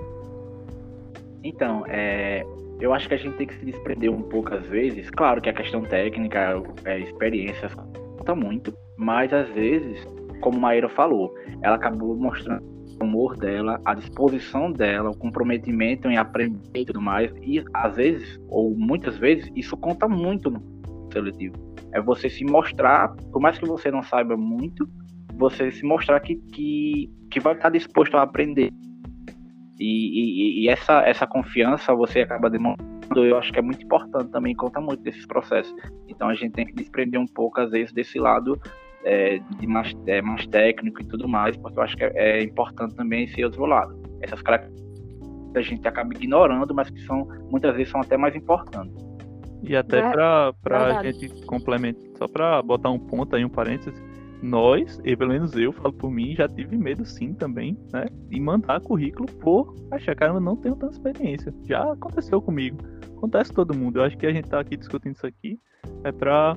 Então, 1.45 1.85
é, 1.87 2.45
eu 2.81 2.93
acho 2.93 3.09
que 3.09 3.15
a 3.15 3.17
gente 3.17 3.37
tem 3.37 3.47
que 3.47 3.55
se 3.55 3.65
desprender 3.65 4.11
um 4.11 4.23
pouco 4.23 4.55
às 4.55 4.67
vezes. 4.67 5.11
Claro 5.11 5.41
que 5.41 5.49
a 5.49 5.53
questão 5.53 5.83
técnica, 5.83 6.63
é, 6.85 6.99
experiência 7.01 7.69
conta 8.19 8.35
muito, 8.35 8.75
mas 8.97 9.33
às 9.33 9.49
vezes, 9.51 10.05
como 10.41 10.59
a 10.59 10.61
Maíra 10.61 10.89
falou, 10.89 11.35
ela 11.63 11.77
acabou 11.77 12.17
mostrando 12.17 12.63
o 13.01 13.05
amor 13.05 13.37
dela, 13.37 13.81
a 13.85 13.95
disposição 13.95 14.71
dela, 14.71 15.11
o 15.11 15.17
comprometimento 15.17 16.09
em 16.09 16.17
aprender 16.17 16.59
e 16.75 16.85
tudo 16.85 17.01
mais. 17.01 17.33
E 17.43 17.63
às 17.75 17.97
vezes, 17.97 18.39
ou 18.49 18.75
muitas 18.77 19.17
vezes, 19.19 19.51
isso 19.55 19.77
conta 19.77 20.07
muito 20.09 20.51
no 20.51 20.63
seletivo. 21.13 21.70
É 21.93 22.01
você 22.01 22.29
se 22.29 22.45
mostrar, 22.45 23.15
por 23.33 23.41
mais 23.41 23.59
que 23.59 23.67
você 23.67 23.91
não 23.91 24.03
saiba 24.03 24.37
muito, 24.37 24.89
você 25.35 25.71
se 25.71 25.85
mostrar 25.85 26.21
que, 26.21 26.37
que, 26.37 27.11
que 27.31 27.41
vai 27.41 27.55
estar 27.55 27.71
disposto 27.71 28.17
a 28.17 28.23
aprender. 28.23 28.71
E, 29.79 29.85
e, 29.85 30.65
e, 30.65 30.69
essa, 30.69 31.03
essa 31.09 31.27
confiança 31.27 31.95
você 31.95 32.21
acaba 32.21 32.51
demonstrando, 32.51 33.25
eu 33.25 33.39
acho 33.39 33.51
que 33.51 33.59
é 33.59 33.63
muito 33.63 33.83
importante 33.83 34.31
também, 34.31 34.55
conta 34.55 34.81
muito 34.81 35.03
desses 35.03 35.27
processos. 35.27 35.75
Então 36.07 36.29
a 36.29 36.35
gente 36.35 36.53
tem 36.53 36.67
que 36.67 36.75
desprender 36.75 37.19
um 37.19 37.27
pouco, 37.27 37.61
às 37.61 37.71
vezes, 37.71 37.93
desse 37.93 38.19
lado 38.19 38.61
é, 39.05 39.39
de 39.59 39.67
mais, 39.67 39.95
é, 40.07 40.21
mais 40.21 40.47
técnico 40.47 41.01
e 41.01 41.05
tudo 41.07 41.27
mais, 41.27 41.57
porque 41.57 41.79
eu 41.79 41.83
acho 41.83 41.97
que 41.97 42.05
é, 42.05 42.13
é 42.15 42.43
importante 42.43 42.95
também 42.95 43.25
esse 43.25 43.43
outro 43.43 43.65
lado. 43.65 43.99
Essas 44.21 44.43
características 44.43 44.91
a 45.57 45.63
gente 45.63 45.89
acaba 45.89 46.13
ignorando, 46.15 46.75
mas 46.75 46.91
que 46.91 47.01
são 47.01 47.27
muitas 47.51 47.75
vezes 47.75 47.91
são 47.91 48.01
até 48.01 48.17
mais 48.17 48.37
importantes. 48.37 49.10
E 49.63 49.77
até 49.77 50.01
para 50.11 50.55
a 50.99 51.03
gente 51.05 51.29
complementar, 51.47 52.03
só 52.17 52.27
para 52.27 52.63
botar 52.63 52.91
um 52.91 52.99
ponto 52.99 53.37
aí, 53.37 53.45
um 53.45 53.49
parênteses, 53.49 54.01
nós, 54.43 54.99
e 55.05 55.15
pelo 55.15 55.33
menos 55.33 55.55
eu 55.55 55.71
falo 55.73 55.93
por 55.93 56.11
mim, 56.11 56.35
já 56.35 56.49
tive 56.49 56.77
medo 56.77 57.05
sim 57.05 57.35
também, 57.35 57.77
né? 57.93 58.07
De 58.29 58.41
mandar 58.41 58.81
currículo 58.81 59.27
por 59.33 59.75
achar, 59.91 60.17
que 60.17 60.25
eu 60.25 60.41
não 60.41 60.57
tenho 60.57 60.77
tanta 60.77 60.95
experiência. 60.95 61.53
Já 61.67 61.93
aconteceu 61.93 62.41
comigo. 62.41 62.79
Acontece 63.17 63.53
todo 63.53 63.77
mundo. 63.77 63.99
Eu 63.99 64.05
acho 64.05 64.17
que 64.17 64.27
a 64.27 64.33
gente 64.33 64.49
tá 64.49 64.61
aqui 64.61 64.77
discutindo 64.79 65.15
isso 65.15 65.27
aqui 65.27 65.61
é 66.05 66.13
pra. 66.13 66.57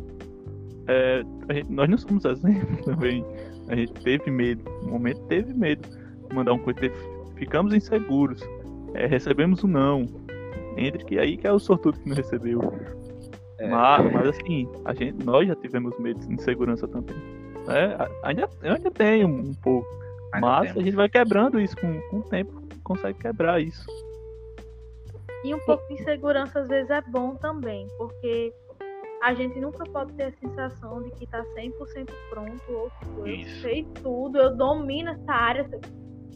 É, 0.87 1.23
gente, 1.53 1.71
nós 1.71 1.89
não 1.89 1.97
somos 1.97 2.25
exemplo 2.25 2.77
também. 2.83 3.25
A 3.69 3.75
gente 3.75 3.93
teve 4.01 4.29
medo. 4.29 4.63
No 4.83 4.91
momento 4.91 5.21
teve 5.27 5.53
medo 5.53 5.87
de 6.29 6.35
mandar 6.35 6.53
um 6.53 6.59
currículo. 6.59 6.93
Ficamos 7.35 7.73
inseguros. 7.73 8.41
É, 8.93 9.05
recebemos 9.07 9.63
um 9.63 9.67
não. 9.67 10.05
Entre 10.77 11.03
que 11.05 11.19
aí 11.19 11.37
que 11.37 11.47
é 11.47 11.51
o 11.51 11.59
sortudo 11.59 11.99
que 11.99 12.09
não 12.09 12.15
recebeu. 12.17 12.61
É. 13.59 13.67
Mas, 13.67 14.11
mas 14.11 14.27
assim, 14.29 14.67
a 14.85 14.93
gente, 14.93 15.23
nós 15.23 15.47
já 15.47 15.55
tivemos 15.55 15.97
medo 15.99 16.19
de 16.19 16.33
insegurança 16.33 16.87
também. 16.87 17.15
É, 17.69 18.09
ainda, 18.23 18.49
eu 18.61 18.73
ainda 18.73 18.91
tenho 18.91 19.27
um 19.27 19.53
pouco. 19.53 19.87
Ainda 20.33 20.47
mas 20.47 20.67
temos. 20.67 20.81
a 20.81 20.85
gente 20.85 20.95
vai 20.95 21.09
quebrando 21.09 21.59
isso 21.59 21.75
com, 21.77 22.01
com 22.09 22.17
o 22.17 22.23
tempo, 22.23 22.61
consegue 22.83 23.19
quebrar 23.19 23.61
isso. 23.61 23.85
E 25.43 25.53
um 25.53 25.59
pouco 25.59 25.85
de 25.87 25.95
insegurança 25.95 26.59
às 26.59 26.67
vezes 26.67 26.89
é 26.89 27.01
bom 27.01 27.35
também, 27.35 27.87
porque 27.97 28.53
a 29.21 29.33
gente 29.33 29.59
nunca 29.59 29.85
pode 29.85 30.11
ter 30.13 30.23
a 30.23 30.31
sensação 30.33 31.01
de 31.01 31.11
que 31.11 31.27
tá 31.27 31.43
100% 31.55 32.09
pronto, 32.29 32.71
ou 32.71 32.89
tipo, 32.99 33.27
eu 33.27 33.45
sei 33.61 33.85
tudo, 34.01 34.37
eu 34.37 34.55
domino 34.55 35.11
essa 35.11 35.31
área. 35.31 35.69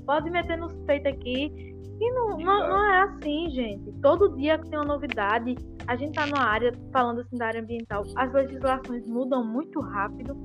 Pode 0.05 0.29
meter 0.29 0.57
nos 0.57 0.73
peitos 0.85 1.11
aqui. 1.11 1.75
E 1.99 2.11
não, 2.11 2.37
não, 2.37 2.69
não, 2.69 2.91
é 2.91 3.01
assim, 3.03 3.49
gente. 3.49 3.91
Todo 4.01 4.35
dia 4.35 4.57
que 4.57 4.69
tem 4.69 4.77
uma 4.77 4.85
novidade, 4.85 5.55
a 5.87 5.95
gente 5.95 6.13
tá 6.13 6.27
numa 6.27 6.43
área, 6.43 6.71
falando 6.91 7.21
assim 7.21 7.35
da 7.35 7.47
área 7.47 7.61
ambiental, 7.61 8.03
as 8.15 8.31
legislações 8.31 9.05
mudam 9.07 9.43
muito 9.43 9.79
rápido. 9.79 10.37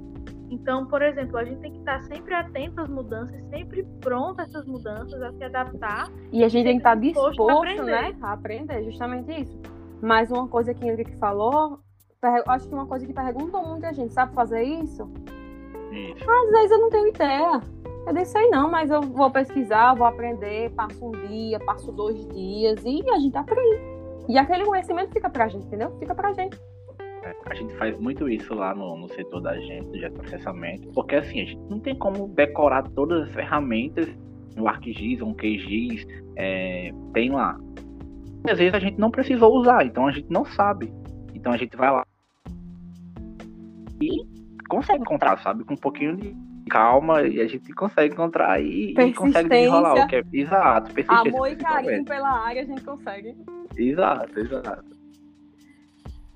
Então, 0.51 0.87
por 0.87 1.03
exemplo, 1.03 1.39
a 1.39 1.45
gente 1.45 1.61
tem 1.61 1.73
que 1.73 1.79
estar 1.79 2.01
sempre 2.03 2.35
atento 2.35 2.81
às 2.81 2.89
mudanças, 2.89 3.43
sempre 3.49 3.87
pronto 4.01 4.41
a 4.41 4.43
essas 4.45 4.67
mudanças, 4.67 5.21
a 5.23 5.33
se 5.33 5.45
adaptar. 5.45 6.11
E 6.31 6.45
a 6.45 6.49
gente 6.49 6.65
tem 6.65 6.75
que 6.75 6.81
estar 6.81 6.95
disposto, 6.95 7.49
a 7.49 7.55
aprender. 7.55 7.85
né, 7.85 8.17
a 8.21 8.33
aprender, 8.33 8.85
justamente 8.85 9.43
isso. 9.43 9.59
Mas 10.03 10.31
uma 10.31 10.47
coisa 10.49 10.75
que 10.75 10.87
Henrique 10.87 11.17
falou, 11.17 11.81
acho 12.47 12.69
que 12.69 12.75
uma 12.75 12.87
coisa 12.87 13.07
que 13.07 13.15
perguntam 13.15 13.67
muita 13.67 13.93
gente, 13.95 14.13
sabe 14.13 14.35
fazer 14.35 14.63
isso? 14.63 15.11
Isso. 15.91 16.31
Às 16.31 16.51
vezes 16.51 16.71
eu 16.71 16.79
não 16.79 16.91
tenho 16.91 17.09
ideia. 17.09 17.61
Eu 18.07 18.13
nem 18.13 18.25
sei 18.25 18.49
não, 18.51 18.71
mas 18.71 18.91
eu 18.91 19.01
vou 19.01 19.31
pesquisar, 19.31 19.95
vou 19.95 20.07
aprender, 20.07 20.71
passo 20.71 21.07
um 21.07 21.13
dia, 21.29 21.59
passo 21.61 21.93
dois 21.93 22.27
dias 22.29 22.83
e 22.85 23.03
a 23.11 23.19
gente 23.19 23.37
aprende. 23.37 23.81
E 24.29 24.39
aquele 24.39 24.65
conhecimento 24.65 25.13
fica 25.13 25.31
pra 25.31 25.49
gente, 25.49 25.67
entendeu? 25.67 25.97
Fica 25.99 26.15
pra 26.15 26.33
gente. 26.33 26.59
A 27.47 27.55
gente 27.55 27.73
faz 27.77 27.97
muito 28.01 28.29
isso 28.29 28.53
lá 28.55 28.75
no, 28.75 28.97
no 28.97 29.09
setor 29.09 29.41
da 29.41 29.57
gente, 29.57 29.93
de 29.93 30.11
processamento, 30.11 30.89
porque 30.93 31.15
assim, 31.15 31.41
a 31.41 31.45
gente 31.45 31.61
não 31.71 31.79
tem 31.79 31.95
como 31.95 32.29
decorar 32.29 32.83
todas 32.91 33.29
as 33.29 33.35
ferramentas 33.35 34.09
no 34.57 34.67
ArcGIS 34.67 35.23
um 35.23 35.33
QGIS, 35.33 36.07
é, 36.37 36.91
tem 37.13 37.31
lá. 37.31 37.57
E 38.45 38.51
às 38.51 38.59
vezes 38.59 38.75
a 38.75 38.81
gente 38.81 38.99
não 38.99 39.11
precisou 39.11 39.55
usar, 39.57 39.87
então 39.87 40.09
a 40.09 40.13
gente 40.13 40.27
não 40.29 40.45
sabe. 40.45 40.93
Então 41.33 41.53
a 41.53 41.57
gente 41.57 41.77
vai 41.77 41.91
lá 41.91 42.05
e 44.03 44.27
consegue 44.69 45.03
encontrar, 45.03 45.39
sabe? 45.43 45.65
Com 45.65 45.75
um 45.75 45.77
pouquinho 45.77 46.17
de 46.17 46.35
calma 46.69 47.23
e 47.23 47.41
a 47.41 47.47
gente 47.47 47.73
consegue 47.73 48.15
encontrar 48.15 48.61
e, 48.61 48.93
e 48.93 49.15
consegue 49.15 49.49
desenrolar 49.49 50.05
o 50.05 50.07
que 50.07 50.17
é. 50.17 50.23
Exato, 50.33 50.93
Amor 51.09 51.49
e 51.49 51.57
carinho 51.57 52.05
pela 52.05 52.31
área 52.31 52.63
a 52.63 52.65
gente 52.65 52.83
consegue. 52.83 53.37
Exato, 53.77 54.39
exato 54.39 55.03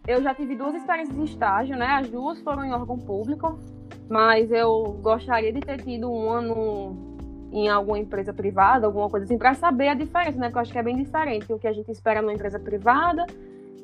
eu 0.06 0.22
já 0.22 0.34
tive 0.34 0.54
duas 0.54 0.74
experiências 0.74 1.16
de 1.16 1.24
estágio, 1.24 1.76
né? 1.76 1.86
As 1.86 2.08
duas 2.08 2.40
foram 2.42 2.64
em 2.64 2.72
órgão 2.72 2.96
público, 2.96 3.58
mas 4.08 4.50
eu 4.52 4.98
gostaria 5.02 5.52
de 5.52 5.60
ter 5.60 5.82
tido 5.82 6.10
um 6.10 6.30
ano 6.30 7.16
em 7.52 7.68
alguma 7.68 7.98
empresa 7.98 8.32
privada, 8.32 8.86
alguma 8.86 9.08
coisa 9.08 9.24
assim, 9.24 9.38
para 9.38 9.54
saber 9.54 9.88
a 9.88 9.94
diferença, 9.94 10.38
né? 10.38 10.46
Porque 10.46 10.58
eu 10.58 10.62
acho 10.62 10.72
que 10.72 10.78
é 10.78 10.82
bem 10.82 10.96
diferente 10.96 11.52
o 11.52 11.58
que 11.58 11.66
a 11.66 11.72
gente 11.72 11.90
espera 11.90 12.22
numa 12.22 12.32
empresa 12.32 12.60
privada 12.60 13.26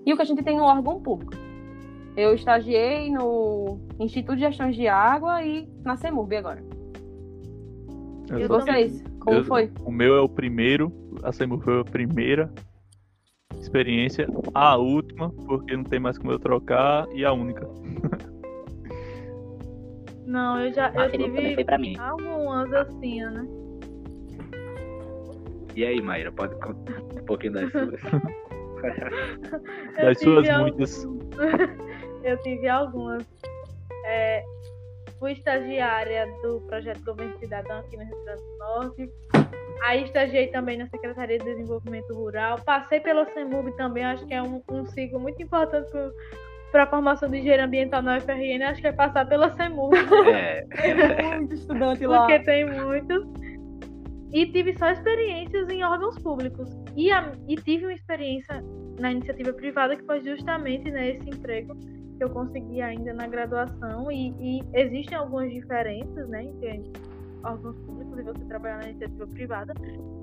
e 0.06 0.12
o 0.12 0.16
que 0.16 0.22
a 0.22 0.24
gente 0.24 0.42
tem 0.42 0.56
no 0.56 0.64
órgão 0.64 1.00
público. 1.00 1.32
Eu 2.16 2.34
estagiei 2.34 3.10
no 3.10 3.78
Instituto 3.98 4.34
de 4.36 4.42
Gestão 4.42 4.70
de 4.70 4.86
Água 4.86 5.42
e 5.42 5.66
na 5.84 5.96
CEMURB 5.96 6.36
agora. 6.36 6.62
E 8.38 8.46
vocês, 8.46 9.02
como 9.20 9.38
Eu- 9.38 9.44
foi? 9.44 9.70
O 9.84 9.90
meu 9.90 10.16
é 10.16 10.20
o 10.20 10.28
primeiro, 10.28 10.92
a 11.22 11.32
CEMURB 11.32 11.64
foi 11.64 11.80
a 11.80 11.84
primeira 11.84 12.52
experiência, 13.58 14.26
a 14.54 14.76
última, 14.76 15.30
porque 15.30 15.76
não 15.76 15.84
tem 15.84 16.00
mais 16.00 16.18
como 16.18 16.32
eu 16.32 16.38
trocar, 16.38 17.06
e 17.14 17.24
a 17.24 17.32
única. 17.32 17.66
Não, 20.26 20.60
eu 20.60 20.72
já 20.72 20.90
eu 20.94 21.10
tive 21.10 21.54
foi 21.54 21.64
pra 21.64 21.78
mim. 21.78 21.96
algumas 21.98 22.72
assim, 22.72 23.22
né? 23.24 23.46
E 25.74 25.84
aí, 25.84 26.00
Maíra, 26.02 26.30
pode 26.32 26.54
contar 26.56 27.00
um 27.00 27.24
pouquinho 27.24 27.54
das 27.54 27.70
suas? 27.70 28.00
Das 29.96 30.18
suas 30.18 30.42
tive 30.44 30.50
al- 30.50 30.60
muitas. 30.62 31.08
eu 32.24 32.36
tive 32.42 32.68
algumas. 32.68 33.24
É, 34.06 34.42
fui 35.18 35.32
estagiária 35.32 36.26
do 36.42 36.60
projeto 36.62 37.04
Governo 37.04 37.38
Cidadão 37.38 37.78
aqui 37.80 37.96
no 37.96 38.04
Rio 38.04 38.24
Grande 38.24 38.42
do 38.42 38.58
Norte. 38.58 39.10
Aí 39.84 40.04
estagiei 40.04 40.46
também 40.48 40.76
na 40.78 40.86
Secretaria 40.88 41.38
de 41.38 41.44
Desenvolvimento 41.44 42.12
Rural. 42.14 42.58
Passei 42.64 43.00
pela 43.00 43.24
CEMUB 43.32 43.72
também, 43.76 44.04
acho 44.04 44.24
que 44.26 44.34
é 44.34 44.42
um, 44.42 44.62
um 44.70 44.84
ciclo 44.86 45.18
muito 45.18 45.42
importante 45.42 45.90
para 46.70 46.84
a 46.84 46.86
formação 46.86 47.28
de 47.28 47.38
engenheiro 47.38 47.64
ambiental 47.64 48.00
na 48.02 48.16
UFRN. 48.18 48.62
Acho 48.64 48.80
que 48.80 48.86
é 48.86 48.92
passar 48.92 49.26
pela 49.28 49.50
CEMUB. 49.56 49.92
É, 50.32 50.64
Tem 51.16 51.36
muito 51.38 51.54
estudante 51.54 52.06
lá. 52.06 52.18
porque 52.26 52.38
tem 52.44 52.64
muitos. 52.70 53.24
E 54.32 54.46
tive 54.46 54.76
só 54.78 54.88
experiências 54.90 55.68
em 55.68 55.82
órgãos 55.84 56.18
públicos. 56.20 56.68
E, 56.96 57.10
a- 57.12 57.32
e 57.48 57.56
tive 57.56 57.84
uma 57.86 57.92
experiência 57.92 58.62
na 58.98 59.10
iniciativa 59.12 59.52
privada 59.52 59.96
que 59.96 60.04
foi 60.04 60.20
justamente 60.22 60.90
né, 60.90 61.10
esse 61.10 61.28
emprego 61.28 61.74
que 62.22 62.24
eu 62.24 62.30
consegui 62.30 62.80
ainda 62.80 63.12
na 63.14 63.26
graduação. 63.26 64.10
E, 64.12 64.32
e 64.38 64.62
existem 64.74 65.18
algumas 65.18 65.50
diferenças 65.50 66.28
né, 66.28 66.44
entre 66.44 66.92
órgãos 67.42 67.76
públicos 67.78 68.18
e 68.18 68.22
você 68.22 68.44
trabalhar 68.44 68.78
na 68.78 68.90
iniciativa 68.90 69.26
privada, 69.26 69.74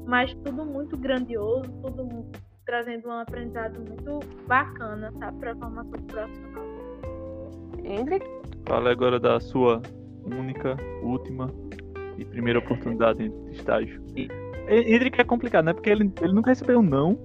mas 0.05 0.33
tudo 0.45 0.65
muito 0.65 0.97
grandioso, 0.97 1.69
tudo 1.83 2.05
mu- 2.05 2.31
trazendo 2.65 3.09
um 3.09 3.11
aprendizado 3.11 3.77
muito 3.79 4.19
bacana, 4.47 5.11
sabe, 5.19 5.37
para 5.39 5.51
a 5.51 5.55
formação 5.57 5.91
profissional. 5.91 6.63
Hendrik, 7.83 8.25
Fale 8.65 8.89
agora 8.89 9.19
da 9.19 9.39
sua 9.39 9.81
única, 10.23 10.77
última 11.01 11.47
e 12.17 12.23
primeira 12.23 12.59
oportunidade 12.59 13.27
de 13.27 13.51
estágio. 13.51 14.01
E- 14.15 14.29
Hendrick 14.69 15.19
é 15.19 15.23
complicado, 15.23 15.65
né? 15.65 15.73
Porque 15.73 15.89
ele, 15.89 16.13
ele 16.21 16.31
nunca 16.33 16.51
recebeu 16.51 16.79
um 16.79 16.83
não. 16.83 17.17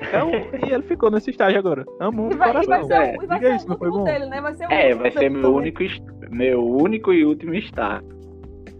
Então, 0.00 0.30
e 0.68 0.72
ele 0.72 0.82
ficou 0.82 1.10
nesse 1.10 1.30
estágio 1.30 1.58
agora. 1.58 1.84
Amo 2.00 2.30
e 2.30 2.34
o 2.34 2.38
vai, 2.38 2.50
e 2.50 2.52
vai 2.52 2.64
coração. 2.64 2.86
ser, 2.88 3.18
o- 3.18 3.22
e 3.22 3.26
vai 3.26 3.38
ser 3.40 3.54
isso, 3.56 3.66
o 3.68 3.70
último 3.72 3.90
bom? 3.92 4.04
dele, 4.04 4.26
né? 4.26 4.40
Vai 4.40 4.54
ser 4.54 4.66
o 4.66 4.72
é 4.72 4.84
último 4.86 5.00
vai 5.02 5.10
ser 5.12 5.28
meu 5.30 5.54
único, 5.54 5.82
meu 6.30 6.64
único 6.66 7.12
e 7.12 7.24
último 7.24 7.54
estágio. 7.54 8.08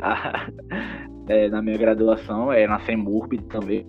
Ah, 0.00 0.46
é, 1.28 1.48
na 1.48 1.62
minha 1.62 1.78
graduação, 1.78 2.52
é 2.52 2.66
na 2.66 2.80
CEMURB 2.80 3.38
também. 3.48 3.86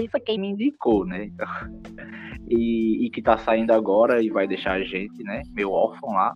E 0.00 0.08
foi 0.08 0.20
quem 0.20 0.38
me 0.40 0.48
indicou, 0.50 1.06
né? 1.06 1.26
Então, 1.26 1.46
e, 2.50 3.06
e 3.06 3.10
que 3.10 3.22
tá 3.22 3.38
saindo 3.38 3.72
agora 3.72 4.22
e 4.22 4.30
vai 4.30 4.46
deixar 4.48 4.72
a 4.72 4.82
gente, 4.82 5.22
né? 5.22 5.42
Meu 5.54 5.70
órfão 5.70 6.10
lá. 6.10 6.34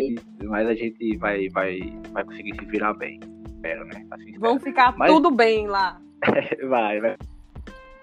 E- 0.00 0.16
mas 0.44 0.66
a 0.68 0.74
gente 0.74 1.16
vai, 1.18 1.48
vai, 1.50 1.78
vai 2.12 2.24
conseguir 2.24 2.54
se 2.58 2.64
virar 2.66 2.94
bem. 2.94 3.20
Espero, 3.46 3.84
né? 3.84 4.04
Assim 4.10 4.24
espero. 4.30 4.40
Vão 4.40 4.58
ficar 4.58 4.96
Mas- 4.96 5.12
tudo 5.12 5.30
bem 5.30 5.66
lá. 5.68 6.00
Vai, 6.68 7.00
vai. 7.00 7.16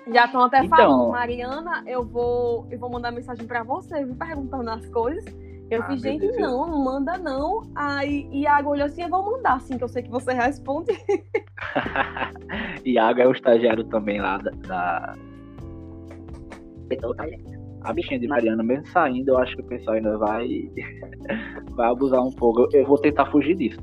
Já 0.08 0.26
estão 0.26 0.42
até 0.44 0.64
Então- 0.64 0.78
falando, 0.78 1.12
Mariana, 1.12 1.84
eu 1.86 2.04
vou, 2.04 2.68
eu 2.72 2.80
vou 2.80 2.90
mandar 2.90 3.12
mensagem 3.12 3.46
pra 3.46 3.64
você, 3.64 4.04
me 4.04 4.16
perguntando 4.16 4.70
as 4.70 4.86
coisas. 4.90 5.26
Eu 5.70 5.84
Ah, 5.84 5.86
fiz, 5.88 6.02
gente, 6.02 6.22
Deus. 6.22 6.38
não, 6.40 6.66
não 6.68 6.84
manda 6.84 7.16
não. 7.18 7.62
Aí 7.76 8.28
Iago 8.32 8.72
olhou 8.72 8.86
assim, 8.88 9.04
eu 9.04 9.10
vou 9.10 9.24
mandar, 9.24 9.54
assim, 9.58 9.78
que 9.78 9.84
eu 9.84 9.88
sei 9.88 10.02
que 10.02 10.10
você 10.10 10.34
responde. 10.34 10.92
Iago 12.86 13.20
é 13.22 13.28
o 13.28 13.32
estagiário 13.32 13.84
também 13.84 14.20
lá 14.20 14.38
da. 14.38 14.52
da... 14.52 15.16
A 17.84 17.94
bichinha 17.94 18.20
de 18.20 18.28
Mariana, 18.28 18.64
mesmo 18.64 18.88
saindo, 18.88 19.30
eu 19.30 19.38
acho 19.38 19.56
que 19.56 19.62
o 19.62 19.66
pessoal 19.66 19.96
ainda 19.98 20.18
vai. 20.18 20.48
vai 21.76 21.90
abusar 21.92 22.22
um 22.22 22.32
pouco. 22.32 22.68
Eu 22.74 22.86
vou 22.88 22.98
tentar 22.98 23.28
fugir 23.28 23.56
disso. 23.56 23.80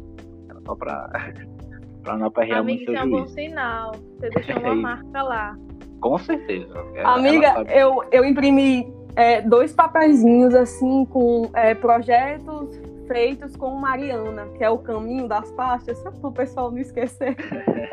Só 0.67 0.75
pra, 0.75 1.09
pra 2.03 2.17
não 2.19 2.27
aperrear 2.27 2.65
muito 2.65 2.83
isso 2.83 2.91
seu 2.93 3.01
é 3.01 3.05
um 3.05 3.11
bom 3.11 3.27
sinal. 3.29 3.93
Você 4.19 4.29
deixou 4.31 4.57
É 4.57 4.59
uma 4.59 4.73
isso. 4.73 4.83
marca 4.83 5.23
lá. 5.23 5.57
Com 6.01 6.19
certeza. 6.19 6.75
Ela- 6.95 7.15
Amiga, 7.15 7.47
ela 7.49 7.73
eu, 7.73 8.03
eu 8.13 8.25
imprimi 8.25 8.93
é, 9.17 9.41
dois 9.43 9.73
papeizinhos, 9.73 10.55
assim, 10.55 11.05
com 11.07 11.51
é, 11.55 11.75
projetos 11.75 12.81
feitos 13.09 13.55
com 13.57 13.71
Mariana, 13.77 14.47
que 14.57 14.65
é 14.65 14.69
o 14.71 14.79
caminho 14.79 15.29
das 15.29 15.51
pastas, 15.53 15.97
só 16.03 16.11
para 16.11 16.29
o 16.29 16.33
pessoal 16.33 16.71
não 16.71 16.79
esquecer. 16.79 17.37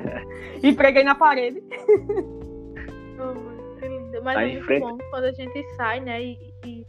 e 0.63 0.74
preguei 0.74 1.04
na 1.04 1.16
parede. 1.16 1.62
Oh. 3.20 3.54
Mas 4.24 4.36
Tá 4.36 4.44
é 4.44 4.48
muito 4.52 4.66
frente. 4.66 4.82
bom 4.82 4.98
quando 5.12 5.26
a 5.26 5.32
gente 5.32 5.63
sai, 5.76 6.00
né? 6.00 6.22
E, 6.22 6.38
e 6.66 6.86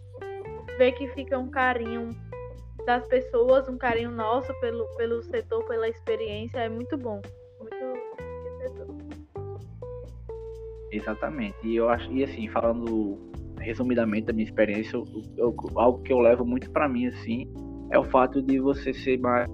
vê 0.78 0.90
que 0.92 1.06
fica 1.08 1.38
um 1.38 1.48
carinho 1.48 2.10
das 2.86 3.06
pessoas, 3.06 3.68
um 3.68 3.76
carinho 3.76 4.10
nosso 4.10 4.52
pelo, 4.60 4.84
pelo 4.96 5.22
setor, 5.22 5.64
pela 5.64 5.88
experiência. 5.88 6.58
É 6.60 6.68
muito 6.68 6.96
bom. 6.96 7.20
Exatamente. 10.96 11.56
E 11.62 11.76
eu 11.76 11.88
acho, 11.88 12.10
e 12.12 12.22
assim, 12.22 12.48
falando 12.48 13.18
resumidamente 13.58 14.26
da 14.26 14.32
minha 14.32 14.44
experiência, 14.44 14.96
eu- 14.96 15.04
eu- 15.36 15.54
algo 15.76 16.02
que 16.02 16.12
eu 16.12 16.18
levo 16.20 16.44
muito 16.44 16.70
pra 16.70 16.88
mim, 16.88 17.06
assim, 17.06 17.46
é 17.90 17.98
o 17.98 18.04
fato 18.04 18.42
de 18.42 18.58
você 18.60 18.92
ser 18.92 19.18
mais. 19.18 19.48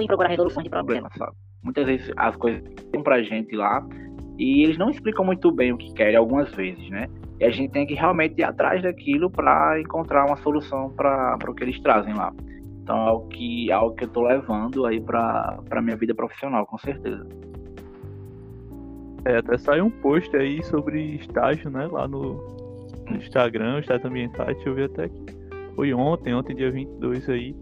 em 0.00 0.06
procurar 0.06 0.28
resolução 0.30 0.62
de 0.62 0.70
problemas. 0.70 1.02
problema, 1.10 1.26
sabe? 1.30 1.36
Muitas 1.62 1.86
vezes 1.86 2.10
as 2.16 2.34
coisas 2.36 2.62
vêm 2.90 3.02
pra 3.02 3.22
gente 3.22 3.54
lá 3.54 3.86
e 4.38 4.62
eles 4.64 4.78
não 4.78 4.88
explicam 4.88 5.22
muito 5.22 5.52
bem 5.52 5.74
o 5.74 5.76
que 5.76 5.92
querem 5.92 6.16
algumas 6.16 6.50
vezes, 6.54 6.88
né? 6.88 7.06
E 7.38 7.44
a 7.44 7.50
gente 7.50 7.70
tem 7.70 7.86
que 7.86 7.92
realmente 7.92 8.38
ir 8.38 8.44
atrás 8.44 8.82
daquilo 8.82 9.30
para 9.30 9.78
encontrar 9.78 10.24
uma 10.24 10.36
solução 10.38 10.88
para 10.90 11.36
o 11.46 11.54
que 11.54 11.64
eles 11.64 11.78
trazem 11.82 12.14
lá. 12.14 12.32
Então 12.82 12.96
é 12.96 13.08
algo 13.10 13.28
que, 13.28 13.70
é 13.70 13.74
algo 13.74 13.94
que 13.94 14.04
eu 14.04 14.08
tô 14.08 14.22
levando 14.22 14.86
aí 14.86 15.02
pra 15.02 15.82
minha 15.82 15.96
vida 15.96 16.14
profissional, 16.14 16.64
com 16.64 16.78
certeza. 16.78 17.26
É, 19.24 19.36
até 19.36 19.58
saiu 19.58 19.86
um 19.86 19.90
post 19.90 20.34
aí 20.36 20.62
sobre 20.62 21.16
estágio, 21.16 21.70
né? 21.70 21.86
Lá 21.86 22.08
no, 22.08 22.42
Instagram, 23.16 23.80
estágio 23.80 24.06
ambiental. 24.06 24.46
Deixa 24.46 24.68
eu 24.68 24.74
ver 24.74 24.84
até 24.84 25.04
aqui. 25.04 25.26
Foi 25.74 25.92
ontem, 25.92 26.34
ontem, 26.34 26.54
dia 26.54 26.70
22 26.70 27.28
aí. 27.28 27.54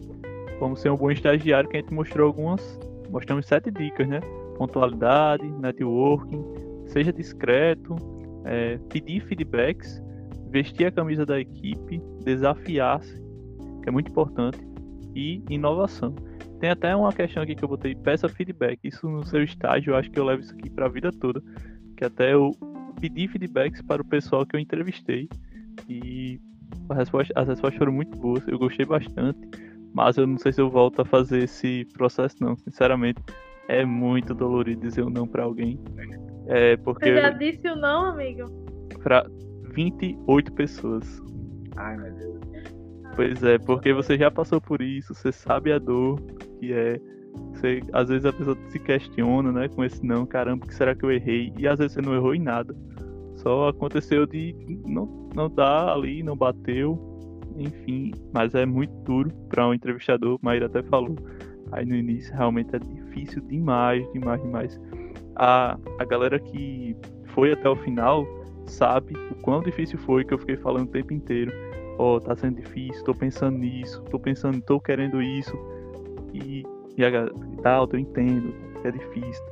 Como 0.58 0.76
ser 0.76 0.90
um 0.90 0.96
bom 0.96 1.10
estagiário, 1.10 1.68
que 1.68 1.76
a 1.76 1.80
gente 1.80 1.92
mostrou 1.92 2.26
algumas. 2.26 2.78
Mostramos 3.10 3.46
sete 3.46 3.70
dicas, 3.70 4.06
né? 4.08 4.20
Pontualidade, 4.56 5.46
networking, 5.46 6.44
seja 6.86 7.12
discreto, 7.12 7.96
é, 8.44 8.78
pedir 8.88 9.20
feedbacks, 9.20 10.02
vestir 10.50 10.86
a 10.86 10.92
camisa 10.92 11.24
da 11.24 11.40
equipe, 11.40 12.02
desafiar-se, 12.24 13.22
que 13.82 13.88
é 13.88 13.92
muito 13.92 14.10
importante, 14.10 14.58
e 15.14 15.42
inovação. 15.48 16.14
Tem 16.60 16.70
até 16.70 16.94
uma 16.94 17.12
questão 17.12 17.42
aqui 17.42 17.54
que 17.54 17.64
eu 17.64 17.68
botei, 17.68 17.94
peça 17.94 18.28
feedback. 18.28 18.80
Isso 18.84 19.08
no 19.08 19.24
seu 19.24 19.42
estágio, 19.44 19.92
eu 19.92 19.96
acho 19.96 20.10
que 20.10 20.18
eu 20.18 20.24
levo 20.24 20.42
isso 20.42 20.52
aqui 20.54 20.68
para 20.70 20.86
a 20.86 20.88
vida 20.88 21.10
toda. 21.12 21.42
Que 21.96 22.04
até 22.04 22.32
eu 22.34 22.50
pedi 23.00 23.28
feedbacks 23.28 23.80
para 23.82 24.02
o 24.02 24.04
pessoal 24.04 24.44
que 24.44 24.56
eu 24.56 24.60
entrevistei. 24.60 25.28
E 25.88 26.40
a 26.88 26.94
resposta- 26.94 27.32
as 27.36 27.46
respostas 27.48 27.78
foram 27.78 27.92
muito 27.92 28.16
boas, 28.18 28.46
eu 28.48 28.58
gostei 28.58 28.84
bastante. 28.84 29.38
Mas 29.94 30.16
eu 30.16 30.26
não 30.26 30.36
sei 30.38 30.52
se 30.52 30.60
eu 30.60 30.68
volto 30.68 31.00
a 31.00 31.04
fazer 31.04 31.44
esse 31.44 31.84
processo, 31.94 32.36
não. 32.40 32.56
Sinceramente, 32.56 33.20
é 33.68 33.84
muito 33.84 34.34
dolorido 34.34 34.80
dizer 34.82 35.02
um 35.04 35.10
não 35.10 35.26
para 35.26 35.44
alguém. 35.44 35.78
É 36.46 36.76
porque 36.78 37.12
Você 37.12 37.20
já 37.20 37.30
disse 37.30 37.68
o 37.68 37.76
não, 37.76 38.06
amigo? 38.06 38.44
para 39.02 39.26
28 39.74 40.52
pessoas. 40.52 41.22
Ai, 41.76 41.96
meu 41.96 42.12
Deus. 42.14 42.38
Pois 43.18 43.42
é, 43.42 43.59
porque 43.59 43.92
você 43.92 44.16
já 44.16 44.31
passou 44.31 44.61
por 44.61 44.81
isso, 44.81 45.12
você 45.12 45.33
sabe 45.33 45.72
a 45.72 45.78
dor 45.81 46.20
que 46.61 46.72
é. 46.72 47.00
Você, 47.52 47.81
às 47.92 48.09
vezes 48.09 48.24
a 48.24 48.33
pessoa 48.33 48.57
se 48.68 48.78
questiona, 48.78 49.50
né, 49.50 49.66
com 49.66 49.83
esse 49.83 50.07
não, 50.07 50.24
caramba, 50.24 50.64
que 50.64 50.72
será 50.72 50.94
que 50.94 51.04
eu 51.04 51.11
errei? 51.11 51.52
E 51.59 51.66
às 51.66 51.81
vezes 51.81 51.94
você 51.94 52.00
não 52.00 52.14
errou 52.14 52.33
em 52.33 52.40
nada. 52.40 52.76
Só 53.35 53.70
aconteceu 53.70 54.24
de 54.24 54.54
não, 54.87 55.28
não 55.35 55.50
dar 55.50 55.88
ali, 55.88 56.22
não 56.22 56.37
bateu, 56.37 56.96
enfim. 57.57 58.12
Mas 58.33 58.54
é 58.54 58.64
muito 58.64 58.94
duro 59.02 59.33
para 59.48 59.66
um 59.66 59.74
entrevistador, 59.74 60.38
Maíra 60.40 60.66
até 60.66 60.81
falou. 60.85 61.16
Aí 61.72 61.85
no 61.85 61.96
início 61.96 62.33
realmente 62.33 62.76
é 62.76 62.78
difícil 62.78 63.42
demais, 63.48 64.09
demais, 64.12 64.40
demais. 64.40 64.81
A, 65.35 65.76
a 65.98 66.04
galera 66.04 66.38
que 66.38 66.96
foi 67.35 67.50
até 67.50 67.68
o 67.68 67.74
final 67.74 68.24
sabe 68.64 69.14
o 69.33 69.35
quão 69.42 69.61
difícil 69.61 69.98
foi 69.98 70.24
que 70.24 70.33
eu 70.33 70.38
fiquei 70.38 70.57
falando 70.57 70.87
o 70.87 70.92
tempo 70.92 71.12
inteiro 71.12 71.50
ó, 71.98 72.18
tá 72.20 72.34
sendo 72.37 72.56
difícil, 72.61 73.04
tô 73.04 73.14
pensando 73.14 73.58
nisso, 73.58 74.02
tô 74.11 74.18
pensando, 74.18 74.61
tô 74.62 74.80
querendo 74.80 75.20
isso. 75.20 75.56
E 76.32 76.64
E 76.96 77.11
galera, 77.11 77.32
tal, 77.62 77.88
eu 77.92 77.98
entendo, 77.98 78.52
é 78.82 78.90
difícil, 78.90 79.44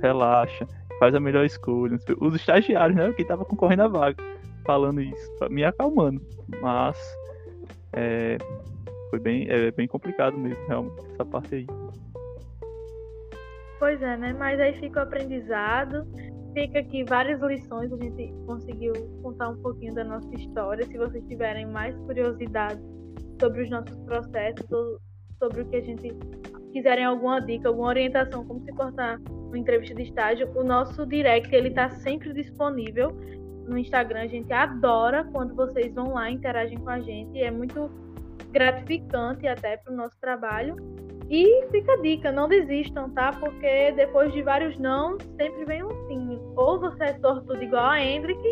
relaxa, 0.00 0.66
faz 0.98 1.14
a 1.14 1.20
melhor 1.20 1.44
escolha. 1.44 1.98
Os 2.20 2.34
estagiários, 2.34 2.96
né, 2.96 3.12
que 3.12 3.24
tava 3.24 3.44
concorrendo 3.44 3.82
à 3.82 3.88
vaga, 3.88 4.22
falando 4.64 5.00
isso, 5.00 5.30
me 5.50 5.64
acalmando. 5.64 6.20
Mas 6.60 6.96
é, 7.92 8.38
foi 9.10 9.18
bem, 9.18 9.48
é, 9.50 9.70
bem 9.72 9.88
complicado 9.88 10.38
mesmo, 10.38 10.64
realmente, 10.68 11.04
essa 11.12 11.24
parte 11.24 11.54
aí. 11.56 11.66
Pois 13.80 14.00
é, 14.00 14.16
né? 14.16 14.32
Mas 14.38 14.60
aí 14.60 14.74
fica 14.78 15.00
o 15.00 15.02
aprendizado, 15.02 16.06
fica 16.52 16.80
aqui 16.80 17.04
várias 17.04 17.40
lições, 17.40 17.92
a 17.92 17.96
gente 17.96 18.32
conseguiu 18.46 18.92
contar 19.22 19.50
um 19.50 19.56
pouquinho 19.62 19.94
da 19.94 20.04
nossa 20.04 20.34
história. 20.34 20.84
Se 20.86 20.96
vocês 20.96 21.24
tiverem 21.26 21.66
mais 21.66 21.96
curiosidade 22.00 22.80
sobre 23.40 23.62
os 23.62 23.70
nossos 23.70 23.96
processos 24.00 24.70
ou 24.70 24.98
sobre 25.38 25.62
o 25.62 25.68
que 25.68 25.76
a 25.76 25.80
gente 25.80 26.08
quiserem 26.72 27.04
alguma 27.04 27.40
dica, 27.40 27.68
alguma 27.68 27.88
orientação, 27.88 28.44
como 28.46 28.64
se 28.64 28.72
portar 28.72 29.20
uma 29.28 29.58
entrevista 29.58 29.94
de 29.94 30.02
estágio, 30.02 30.50
o 30.54 30.62
nosso 30.62 31.04
direct 31.06 31.54
ele 31.54 31.68
está 31.68 31.90
sempre 31.90 32.32
disponível 32.32 33.10
no 33.66 33.76
Instagram. 33.76 34.22
A 34.22 34.26
gente 34.26 34.52
adora 34.52 35.24
quando 35.32 35.54
vocês 35.54 35.92
vão 35.94 36.14
lá 36.14 36.30
interagem 36.30 36.78
com 36.78 36.90
a 36.90 37.00
gente. 37.00 37.38
É 37.38 37.50
muito 37.50 37.90
gratificante 38.50 39.46
até 39.46 39.76
para 39.76 39.92
o 39.92 39.96
nosso 39.96 40.18
trabalho. 40.20 40.76
E 41.30 41.66
fica 41.70 41.94
a 41.94 41.96
dica, 41.96 42.30
não 42.30 42.48
desistam, 42.48 43.08
tá? 43.10 43.30
Porque 43.32 43.92
depois 43.92 44.32
de 44.32 44.42
vários 44.42 44.78
não, 44.78 45.16
sempre 45.38 45.64
vem 45.64 45.82
um 45.82 45.90
sim. 46.06 46.31
Ou 46.56 46.80
você 46.80 47.04
é 47.04 47.18
sortudo 47.18 47.62
igual 47.62 47.84
a 47.84 48.00
Hendrick, 48.00 48.42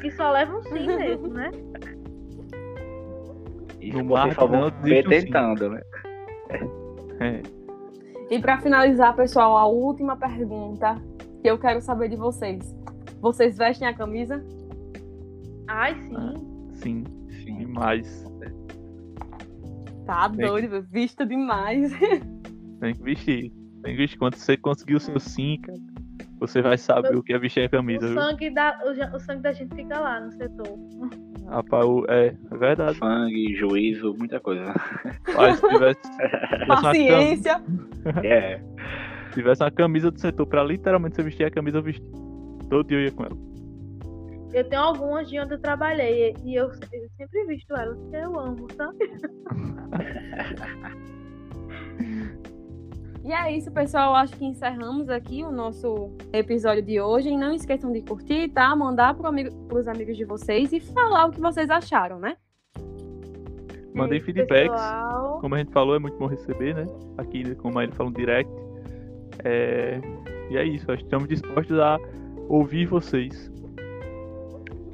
que 0.00 0.10
só 0.12 0.30
leva 0.30 0.56
um 0.56 0.62
sim 0.62 0.86
mesmo, 0.96 1.28
né? 1.28 1.50
Isso 3.80 3.98
no 3.98 4.08
vocês 4.08 4.34
só 4.34 4.46
vão 4.46 4.70
ver 4.82 5.08
tentando, 5.08 5.70
né? 5.70 5.82
É. 7.20 7.42
E 8.30 8.38
para 8.38 8.60
finalizar, 8.60 9.14
pessoal, 9.14 9.56
a 9.56 9.66
última 9.66 10.16
pergunta 10.16 10.96
que 11.42 11.50
eu 11.50 11.58
quero 11.58 11.80
saber 11.80 12.08
de 12.08 12.16
vocês. 12.16 12.74
Vocês 13.20 13.58
vestem 13.58 13.86
a 13.86 13.94
camisa? 13.94 14.42
Ai, 15.68 15.94
sim. 15.94 16.16
Ah, 16.16 16.34
sim, 16.74 17.04
sim, 17.44 17.58
demais. 17.58 18.24
Tá 20.06 20.28
doido, 20.28 20.82
vista 20.82 21.24
demais. 21.26 21.92
Tem 22.80 22.94
que 22.94 23.02
vestir. 23.02 23.52
Tem 23.82 23.92
que 23.92 23.96
vestir. 23.96 24.18
Quando 24.18 24.36
você 24.36 24.56
conseguir 24.56 24.96
o 24.96 25.00
seu 25.00 25.18
sim, 25.20 25.60
cara, 25.60 25.78
você 26.42 26.60
vai 26.60 26.76
saber 26.76 27.10
Meu... 27.10 27.20
o 27.20 27.22
que 27.22 27.32
é 27.32 27.38
vestir 27.38 27.64
a 27.64 27.68
camisa. 27.68 28.04
O 28.04 28.14
sangue, 28.14 28.50
da, 28.50 28.76
o, 28.84 29.16
o, 29.16 29.20
sangue 29.20 29.42
da 29.42 29.52
gente 29.52 29.72
fica 29.74 29.98
lá 29.98 30.20
no 30.20 30.30
setor. 30.32 30.78
Rapaz, 31.48 31.86
é, 32.08 32.36
é 32.50 32.56
verdade. 32.56 32.98
Sangue, 32.98 33.54
juízo, 33.54 34.14
muita 34.18 34.40
coisa. 34.40 34.74
Mas 35.36 35.60
se 35.60 35.68
tivesse. 35.68 36.00
Paciência. 36.66 37.62
É. 38.24 38.60
Se 39.28 39.34
tivesse 39.34 39.62
uma 39.62 39.70
camisa 39.70 40.10
do 40.10 40.20
setor 40.20 40.46
pra 40.46 40.64
literalmente 40.64 41.14
você 41.14 41.22
vestir 41.22 41.46
a 41.46 41.50
camisa, 41.50 41.78
eu 41.78 41.82
vestir. 41.82 42.04
Todo 42.68 42.88
dia 42.88 42.98
eu 42.98 43.04
ia 43.04 43.12
com 43.12 43.24
ela. 43.24 43.36
Eu 44.52 44.68
tenho 44.68 44.82
algumas 44.82 45.30
de 45.30 45.38
onde 45.38 45.54
eu 45.54 45.60
trabalhei 45.60 46.34
e 46.44 46.56
eu, 46.56 46.66
eu 46.66 47.08
sempre 47.16 47.46
visto 47.46 47.74
elas, 47.74 47.96
porque 47.96 48.16
eu 48.16 48.38
amo, 48.38 48.66
sabe? 48.76 48.98
E 53.24 53.32
é 53.32 53.56
isso, 53.56 53.70
pessoal. 53.70 54.14
Acho 54.14 54.36
que 54.36 54.44
encerramos 54.44 55.08
aqui 55.08 55.44
o 55.44 55.50
nosso 55.52 56.10
episódio 56.32 56.82
de 56.82 57.00
hoje. 57.00 57.28
E 57.28 57.36
não 57.36 57.54
esqueçam 57.54 57.92
de 57.92 58.02
curtir, 58.02 58.48
tá? 58.48 58.74
Mandar 58.74 59.14
para 59.14 59.28
amigo, 59.28 59.50
os 59.72 59.86
amigos 59.86 60.16
de 60.16 60.24
vocês 60.24 60.72
e 60.72 60.80
falar 60.80 61.26
o 61.26 61.30
que 61.30 61.40
vocês 61.40 61.70
acharam, 61.70 62.18
né? 62.18 62.36
Mandei 63.94 64.18
é 64.18 64.20
feedbacks. 64.20 64.72
Pessoal. 64.72 65.38
Como 65.40 65.54
a 65.54 65.58
gente 65.58 65.72
falou, 65.72 65.94
é 65.94 65.98
muito 66.00 66.18
bom 66.18 66.26
receber, 66.26 66.74
né? 66.74 66.84
Aqui, 67.16 67.54
como 67.56 67.80
ele 67.80 67.92
falou, 67.92 68.12
direct. 68.12 68.50
É... 69.44 70.00
E 70.50 70.56
é 70.56 70.64
isso. 70.64 70.92
Estamos 70.92 71.28
dispostos 71.28 71.78
a 71.78 71.98
ouvir 72.48 72.86
vocês. 72.86 73.52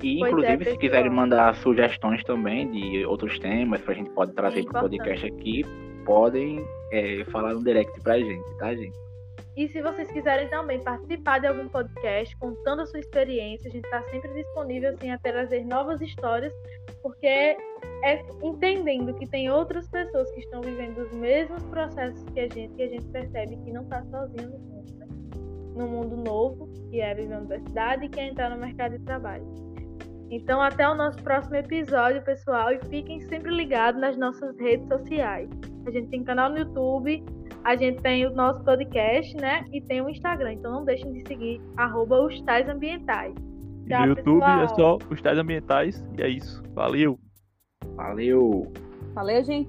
E, 0.02 0.18
pois 0.18 0.32
inclusive, 0.32 0.68
é, 0.68 0.70
se 0.72 0.78
quiserem 0.78 1.10
mandar 1.10 1.54
sugestões 1.56 2.22
também 2.24 2.70
de 2.70 3.04
outros 3.06 3.38
temas 3.38 3.80
que 3.80 3.90
a 3.90 3.94
gente 3.94 4.10
pode 4.10 4.32
trazer 4.32 4.64
para 4.64 4.78
o 4.78 4.82
podcast 4.82 5.26
aqui, 5.26 5.64
podem 6.08 6.66
é, 6.90 7.22
falar 7.26 7.52
no 7.52 7.62
direct 7.62 8.00
pra 8.00 8.18
gente, 8.18 8.56
tá, 8.56 8.74
gente? 8.74 8.96
E 9.54 9.68
se 9.68 9.82
vocês 9.82 10.10
quiserem 10.10 10.48
também 10.48 10.80
participar 10.80 11.40
de 11.40 11.48
algum 11.48 11.68
podcast, 11.68 12.34
contando 12.38 12.82
a 12.82 12.86
sua 12.86 13.00
experiência, 13.00 13.68
a 13.68 13.72
gente 13.72 13.84
está 13.84 14.02
sempre 14.04 14.32
disponível 14.32 14.90
assim, 14.90 15.10
a 15.10 15.18
trazer 15.18 15.64
novas 15.66 16.00
histórias, 16.00 16.52
porque 17.02 17.26
é 17.26 18.24
entendendo 18.42 19.12
que 19.14 19.26
tem 19.26 19.50
outras 19.50 19.88
pessoas 19.88 20.30
que 20.30 20.40
estão 20.40 20.62
vivendo 20.62 20.98
os 20.98 21.12
mesmos 21.12 21.62
processos 21.64 22.24
que 22.32 22.40
a 22.40 22.48
gente, 22.48 22.72
que 22.74 22.82
a 22.82 22.88
gente 22.88 23.04
percebe 23.08 23.56
que 23.56 23.72
não 23.72 23.82
está 23.82 24.02
sozinho 24.04 24.48
no 24.48 24.58
mundo, 24.58 24.94
né? 24.94 25.06
no 25.74 25.88
mundo 25.88 26.16
novo, 26.16 26.68
que 26.88 27.00
é 27.00 27.14
viver 27.14 27.28
na 27.28 27.38
universidade 27.38 28.06
e 28.06 28.08
que 28.08 28.20
é 28.20 28.28
entrar 28.28 28.48
no 28.50 28.56
mercado 28.56 28.96
de 28.96 29.04
trabalho. 29.04 29.44
Então, 30.30 30.62
até 30.62 30.88
o 30.88 30.94
nosso 30.94 31.20
próximo 31.22 31.56
episódio, 31.56 32.22
pessoal, 32.22 32.72
e 32.72 32.78
fiquem 32.86 33.20
sempre 33.22 33.50
ligados 33.50 34.00
nas 34.00 34.16
nossas 34.16 34.56
redes 34.58 34.86
sociais. 34.86 35.48
A 35.88 35.90
gente 35.90 36.08
tem 36.08 36.22
canal 36.22 36.50
no 36.50 36.58
YouTube, 36.58 37.24
a 37.64 37.74
gente 37.74 38.02
tem 38.02 38.26
o 38.26 38.30
nosso 38.30 38.62
podcast, 38.62 39.34
né? 39.38 39.64
E 39.72 39.80
tem 39.80 40.02
o 40.02 40.08
Instagram. 40.10 40.52
Então, 40.52 40.70
não 40.70 40.84
deixem 40.84 41.10
de 41.14 41.26
seguir 41.26 41.62
arroba 41.78 42.20
os 42.26 42.38
tais 42.42 42.68
ambientais. 42.68 43.34
Tchau, 43.88 44.02
no 44.02 44.08
YouTube 44.08 44.40
pessoal. 44.40 44.62
é 44.62 44.68
só 44.68 44.98
os 45.10 45.22
tais 45.22 45.38
ambientais 45.38 46.04
e 46.18 46.22
é 46.22 46.28
isso. 46.28 46.62
Valeu! 46.74 47.18
Valeu! 47.96 48.70
Valeu, 49.14 49.42
gente! 49.42 49.68